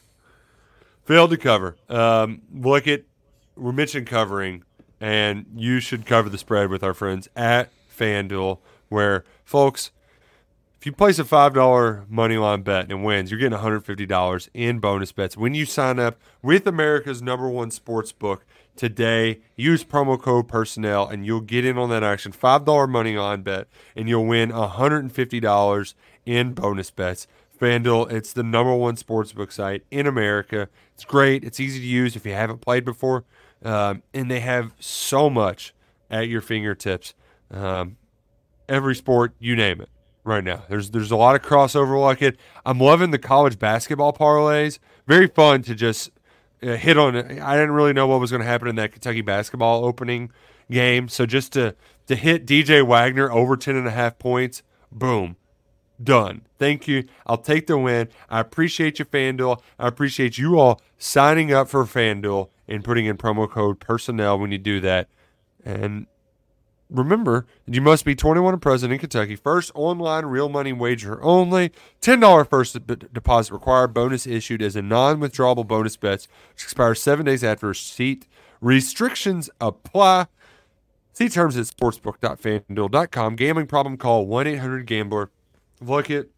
[1.05, 1.77] Failed to cover.
[1.91, 3.03] Um, look at,
[3.57, 4.65] we're mentioning covering,
[5.01, 9.91] and you should cover the spread with our friends at FanDuel, where, folks,
[10.79, 14.49] if you place a five dollar money line bet and wins, you're getting 150 dollars
[14.55, 18.45] in bonus bets when you sign up with America's number one sports book.
[18.77, 19.41] today.
[19.57, 22.31] Use promo code personnel and you'll get in on that action.
[22.31, 25.95] $5 money on bet and you'll win $150
[26.27, 27.27] in bonus bets.
[27.59, 30.69] FanDuel, it's the number one sportsbook site in America.
[30.95, 31.43] It's great.
[31.43, 33.25] It's easy to use if you haven't played before.
[33.65, 35.75] Um, and they have so much
[36.11, 37.15] at your fingertips.
[37.51, 37.97] Um,
[38.69, 39.89] every sport, you name it,
[40.25, 40.65] right now.
[40.69, 42.37] There's there's a lot of crossover like it.
[42.65, 44.79] I'm loving the college basketball parlays.
[45.07, 46.11] Very fun to just
[46.63, 47.41] uh, hit on it.
[47.41, 50.31] I didn't really know what was going to happen in that Kentucky basketball opening
[50.71, 51.75] game, so just to
[52.07, 55.37] to hit DJ Wagner over 10 and a half points, boom,
[56.03, 56.43] done.
[56.59, 57.05] Thank you.
[57.27, 58.09] I'll take the win.
[58.29, 59.61] I appreciate you, FanDuel.
[59.79, 64.53] I appreciate you all signing up for FanDuel and putting in promo code personnel when
[64.53, 65.09] you do that.
[65.65, 66.07] And
[66.91, 69.37] remember, you must be 21 and present in Kentucky.
[69.37, 71.73] First online real money wager only.
[72.03, 73.95] $10 first deposit required.
[73.95, 78.27] Bonus issued as a non withdrawable bonus bets, which expires seven days after receipt.
[78.61, 80.27] Restrictions apply.
[81.13, 83.37] See terms at sportsbook.fanduel.com.
[83.37, 85.31] Gambling problem call 1 800 Gambler.
[85.83, 86.29] Luckett.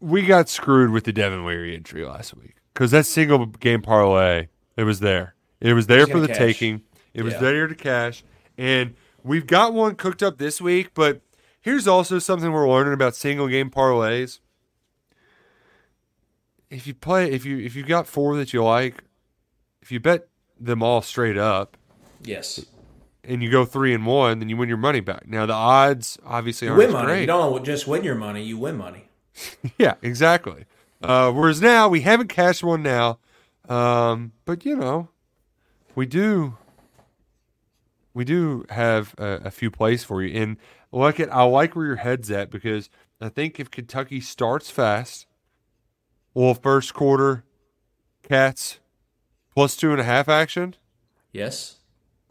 [0.00, 4.48] We got screwed with the Devin Leary entry last week because that single game parlay,
[4.76, 5.34] it was there.
[5.60, 6.36] It was there for the cash.
[6.36, 6.82] taking.
[7.14, 8.22] It was there to cash.
[8.58, 11.22] And we've got one cooked up this week, but
[11.60, 14.40] here's also something we're learning about single game parlays.
[16.68, 19.02] If you play if you if you got four that you like,
[19.80, 21.76] if you bet them all straight up
[22.22, 22.64] Yes.
[23.26, 25.26] And you go three and one, then you win your money back.
[25.26, 27.06] Now the odds obviously You aren't win money.
[27.06, 27.20] great.
[27.22, 29.08] You don't just win your money, you win money.
[29.78, 30.64] Yeah, exactly.
[31.02, 33.18] Uh, whereas now we haven't cashed one now,
[33.68, 35.08] um, but you know,
[35.94, 36.56] we do.
[38.14, 40.56] We do have a, a few plays for you, and
[40.92, 41.28] Luckett.
[41.30, 42.88] I like where your head's at because
[43.20, 45.26] I think if Kentucky starts fast,
[46.32, 47.44] well, first quarter,
[48.22, 48.78] Cats
[49.54, 50.76] plus two and a half action.
[51.32, 51.76] Yes.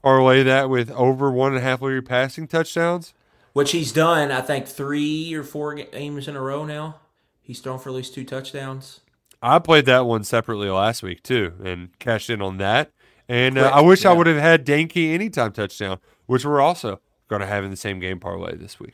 [0.05, 3.15] Parlay that with over one and a half Leary passing touchdowns.
[3.53, 6.97] Which he's done, I think, three or four games in a row now.
[7.41, 8.99] He's thrown for at least two touchdowns.
[9.41, 12.91] I played that one separately last week too, and cashed in on that.
[13.27, 15.97] And uh, I wish I would have had Dane Key anytime touchdown,
[16.27, 18.93] which we're also going to have in the same game parlay this week.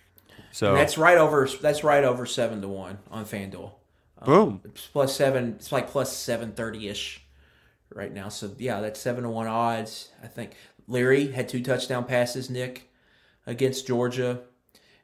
[0.53, 1.45] So And that's right over.
[1.61, 3.73] That's right over seven to one on FanDuel.
[4.23, 5.55] boom, It's plus seven.
[5.57, 7.21] It's like plus seven thirty ish
[7.93, 8.29] right now.
[8.29, 10.09] So yeah, that's seven to one odds.
[10.23, 10.55] I think
[10.91, 12.49] Leary had two touchdown passes.
[12.49, 12.91] Nick
[13.47, 14.41] against Georgia.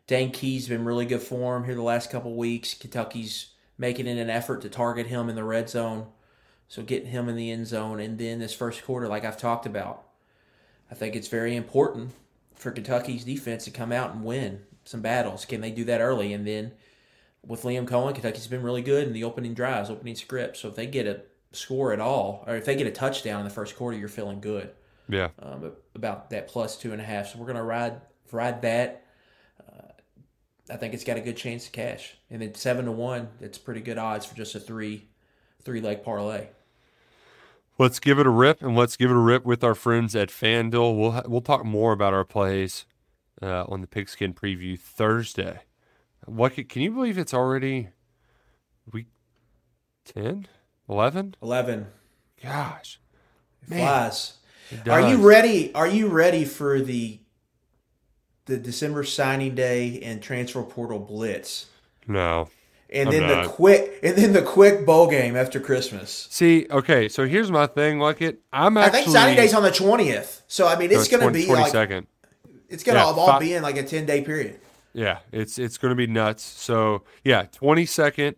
[0.06, 2.74] Dane Key's been really good form here the last couple weeks.
[2.74, 6.08] Kentucky's making it an effort to target him in the red zone,
[6.68, 8.00] so getting him in the end zone.
[8.00, 10.04] And then this first quarter, like I've talked about,
[10.92, 12.12] I think it's very important
[12.54, 15.46] for Kentucky's defense to come out and win some battles.
[15.46, 16.34] Can they do that early?
[16.34, 16.74] And then
[17.46, 20.58] with Liam Coen, Kentucky's been really good in the opening drives, opening script.
[20.58, 21.22] So if they get a
[21.52, 24.42] score at all, or if they get a touchdown in the first quarter, you're feeling
[24.42, 24.72] good
[25.10, 27.28] yeah, um, about that plus two and a half.
[27.34, 28.02] So we're gonna ride
[28.32, 29.06] ride that.
[29.62, 29.92] Uh,
[30.70, 33.30] I think it's got a good chance to cash, and then seven to one.
[33.40, 35.08] That's pretty good odds for just a three
[35.64, 36.48] three leg parlay.
[37.78, 40.30] let's give it a rip, and let's give it a rip with our friends at
[40.30, 40.98] FanDuel.
[40.98, 42.86] We'll ha- we'll talk more about our plays
[43.42, 45.60] uh, on the Pigskin Preview Thursday.
[46.26, 47.90] What ca- can you believe it's already
[48.92, 49.08] week
[50.06, 50.48] 10,
[50.90, 51.36] 11?
[51.42, 51.88] Eleven
[52.42, 53.00] Gosh,
[53.68, 54.37] Man, flies.
[54.90, 55.74] Are you ready?
[55.74, 57.20] Are you ready for the
[58.46, 61.68] the December signing day and transfer portal blitz?
[62.08, 62.50] No.
[62.90, 66.28] And I'm then the quick and then the quick bowl game after Christmas.
[66.32, 68.00] See, okay, so here's my thing.
[68.00, 69.00] Luckett, I'm I actually.
[69.04, 70.44] think signing day's on the twentieth.
[70.48, 72.06] So I mean it's no, gonna 20 be like 22nd.
[72.70, 74.60] it's gonna Yeah, all, be in like a ten day period.
[74.94, 76.44] Yeah, it's it's going to be nuts.
[76.44, 78.36] So yeah, twenty second.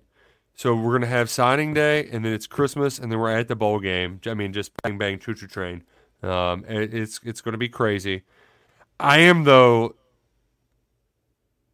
[0.56, 3.48] So we're going to have signing day, and then it's Christmas, and then we're at
[3.48, 4.20] the bowl game.
[4.26, 5.84] I mean, just bang bang choo choo train.
[6.22, 8.24] Um, it, it's it's going to be crazy.
[9.00, 9.96] I am though.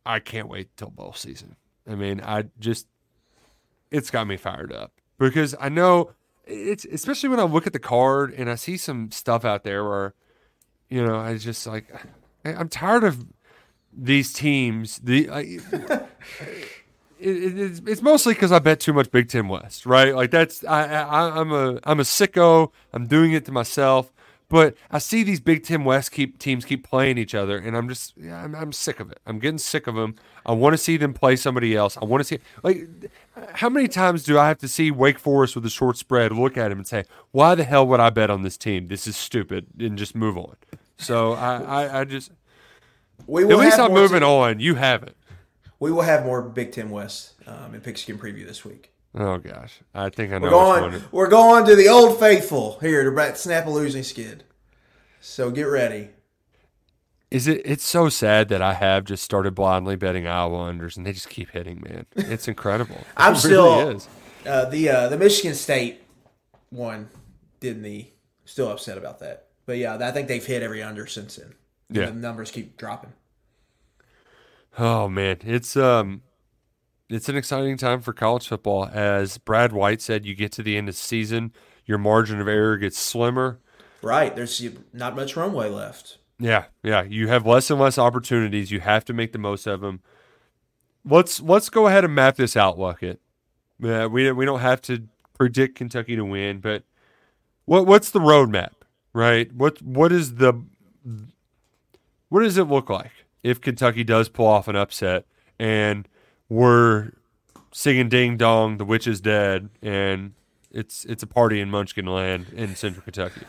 [0.05, 1.55] I can't wait till bowl season.
[1.89, 2.87] I mean, I just
[3.91, 6.11] it's got me fired up because I know
[6.45, 9.83] it's especially when I look at the card and I see some stuff out there
[9.83, 10.13] where
[10.89, 11.87] you know I just like
[12.43, 13.25] I'm tired of
[13.91, 14.99] these teams.
[14.99, 15.39] The I,
[17.19, 20.13] it, it's, it's mostly because I bet too much Big Ten West, right?
[20.13, 22.71] Like that's I, I I'm a I'm a sicko.
[22.93, 24.11] I'm doing it to myself.
[24.47, 27.89] But I see these Big Ten West keep teams keep playing each other, and I'm
[27.89, 29.19] just yeah, I'm, I'm sick of it.
[29.25, 30.15] I'm getting sick of them.
[30.45, 31.97] I want to see them play somebody else.
[31.97, 32.87] I want to see like
[33.53, 36.57] how many times do I have to see Wake Forest with a short spread, look
[36.57, 38.87] at him and say, "Why the hell would I bet on this team?
[38.87, 40.55] This is stupid," and just move on.
[40.97, 42.31] So I I, I just
[43.25, 44.59] We at least I'm moving on.
[44.59, 45.15] You haven't.
[45.79, 48.91] We will have more Big Ten West um, and Pigskin preview this week.
[49.17, 50.45] Oh gosh, I think I know.
[50.45, 51.03] We're going.
[51.11, 54.43] We're going to the Old Faithful here to snap a losing skid.
[55.21, 56.09] So get ready.
[57.31, 57.61] Is it?
[57.63, 61.29] It's so sad that I have just started blindly betting Iowa unders, and they just
[61.29, 61.81] keep hitting.
[61.81, 62.99] Man, it's incredible.
[63.15, 64.09] I'm it still really is.
[64.45, 66.03] Uh, the uh, the Michigan State
[66.69, 67.09] one
[67.61, 68.09] didn't the
[68.43, 69.47] still upset about that.
[69.65, 71.55] But yeah, I think they've hit every under since then.
[71.89, 72.07] Yeah.
[72.07, 73.13] the numbers keep dropping.
[74.77, 76.21] Oh man, it's um,
[77.09, 78.85] it's an exciting time for college football.
[78.85, 81.53] As Brad White said, you get to the end of the season,
[81.85, 83.59] your margin of error gets slimmer.
[84.01, 86.17] Right, there's not much runway left.
[86.39, 88.71] Yeah, yeah, you have less and less opportunities.
[88.71, 90.01] You have to make the most of them.
[91.05, 93.17] Let's let's go ahead and map this out, Luckett.
[93.79, 96.83] Yeah, we we don't have to predict Kentucky to win, but
[97.65, 98.73] what what's the roadmap,
[99.13, 99.51] right?
[99.53, 100.61] What what is the
[102.29, 103.11] what does it look like
[103.43, 105.25] if Kentucky does pull off an upset
[105.57, 106.07] and
[106.49, 107.11] we're
[107.71, 110.33] singing "Ding Dong, the witch is dead" and
[110.71, 113.41] it's it's a party in Munchkin Land in Central Kentucky?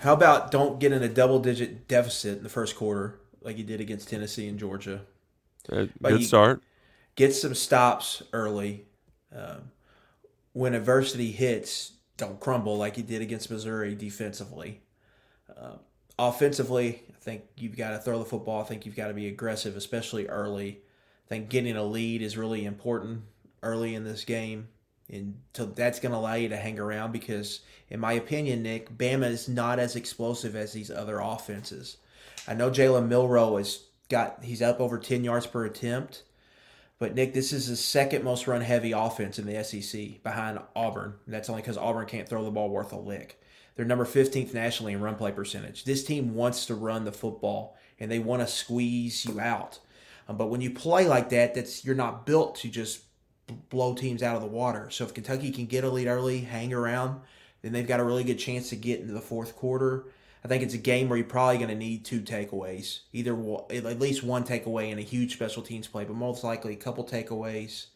[0.00, 3.64] How about don't get in a double digit deficit in the first quarter like you
[3.64, 5.02] did against Tennessee and Georgia?
[5.70, 6.62] Uh, good start.
[7.16, 8.86] Get some stops early.
[9.34, 9.70] Um,
[10.52, 14.82] when adversity hits, don't crumble like you did against Missouri defensively.
[15.56, 15.76] Uh,
[16.18, 18.60] offensively, I think you've got to throw the football.
[18.60, 20.80] I think you've got to be aggressive, especially early.
[21.26, 23.22] I think getting a lead is really important
[23.62, 24.68] early in this game.
[25.10, 28.96] And so that's going to allow you to hang around because, in my opinion, Nick,
[28.96, 31.98] Bama is not as explosive as these other offenses.
[32.48, 36.22] I know Jalen Milroe has got he's up over ten yards per attempt,
[36.98, 41.14] but Nick, this is the second most run heavy offense in the SEC behind Auburn.
[41.26, 43.40] And that's only because Auburn can't throw the ball worth a lick.
[43.76, 45.84] They're number 15th nationally in run play percentage.
[45.84, 49.80] This team wants to run the football and they want to squeeze you out.
[50.28, 53.02] Um, but when you play like that, that's you're not built to just
[53.68, 54.88] blow teams out of the water.
[54.90, 57.20] So if Kentucky can get a lead early, hang around,
[57.62, 60.06] then they've got a really good chance to get into the fourth quarter.
[60.44, 63.32] I think it's a game where you're probably going to need two takeaways, either
[63.70, 67.04] at least one takeaway and a huge special teams play, but most likely a couple
[67.04, 67.86] takeaways.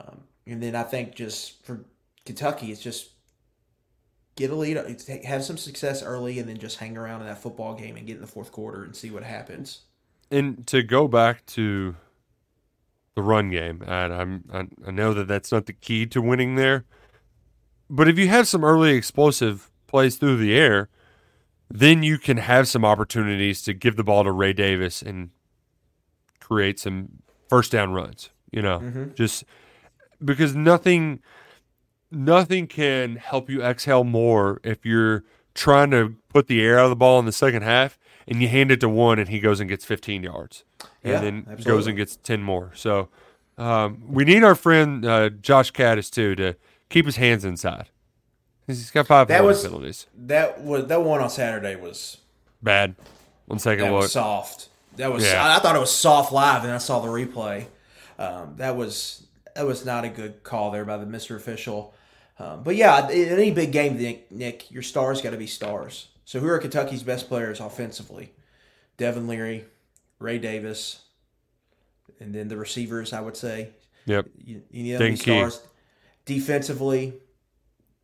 [0.00, 1.84] Um, and then I think just for
[2.24, 3.10] Kentucky, it's just
[4.36, 4.76] get a lead,
[5.24, 8.16] have some success early, and then just hang around in that football game and get
[8.16, 9.80] in the fourth quarter and see what happens.
[10.34, 11.94] And to go back to
[13.14, 14.44] the run game, and I'm
[14.84, 16.84] I, know that that's not the key to winning there,
[17.88, 20.88] but if you have some early explosive plays through the air,
[21.70, 25.30] then you can have some opportunities to give the ball to Ray Davis and
[26.40, 28.30] create some first down runs.
[28.50, 29.14] You know, mm-hmm.
[29.14, 29.44] just
[30.24, 31.20] because nothing
[32.10, 35.24] nothing can help you exhale more if you're
[35.54, 38.48] trying to put the air out of the ball in the second half and you
[38.48, 40.64] hand it to one and he goes and gets 15 yards
[41.02, 41.64] and then absolutely.
[41.64, 42.72] goes and gets 10 more.
[42.74, 43.08] So
[43.58, 46.56] um, we need our friend uh, Josh Kattus too to
[46.88, 47.88] keep his hands inside.
[48.66, 50.06] He's got five that was, penalties.
[50.16, 52.18] That was that one on Saturday was
[52.62, 52.94] bad.
[53.46, 54.02] One second that look.
[54.02, 54.68] Was soft.
[54.96, 55.24] That was.
[55.24, 55.44] Yeah.
[55.44, 57.66] I, I, thought it was soft live, and I saw the replay.
[58.18, 61.94] Um, that was that was not a good call there by the Mister Official.
[62.38, 66.08] Um, but yeah, in any big game, Nick, Nick your stars got to be stars.
[66.24, 68.32] So who are Kentucky's best players offensively?
[68.96, 69.64] Devin Leary,
[70.18, 71.00] Ray Davis,
[72.20, 73.12] and then the receivers.
[73.12, 73.70] I would say.
[74.06, 74.26] Yep.
[74.36, 75.62] You, you need them stars.
[76.26, 77.14] Defensively,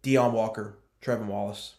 [0.02, 1.74] Deone Walker, Trevin Wallace.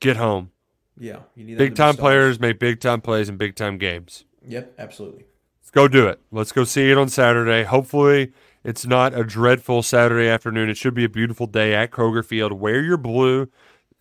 [0.00, 0.50] Get home.
[0.98, 4.24] Yeah, you need big time players make big time plays in big time games.
[4.46, 5.24] Yep, absolutely.
[5.60, 6.20] Let's go do it.
[6.30, 7.64] Let's go see it on Saturday.
[7.64, 8.32] Hopefully,
[8.64, 10.70] it's not a dreadful Saturday afternoon.
[10.70, 12.52] It should be a beautiful day at Kroger Field.
[12.52, 13.48] Wear your blue.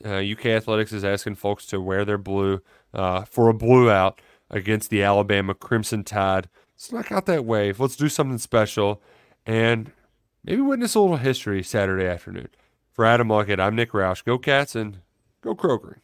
[0.06, 2.62] Uh, UK Athletics is asking folks to wear their blue
[2.94, 6.48] uh, for a blue out against the Alabama Crimson Tide.
[6.76, 7.80] Snuck out that wave.
[7.80, 9.02] Let's do something special
[9.46, 9.92] and
[10.44, 12.50] maybe witness a little history Saturday afternoon.
[12.92, 14.24] For Adam Luckett, I'm Nick Roush.
[14.24, 15.00] Go Cats and
[15.42, 15.98] go Kroger.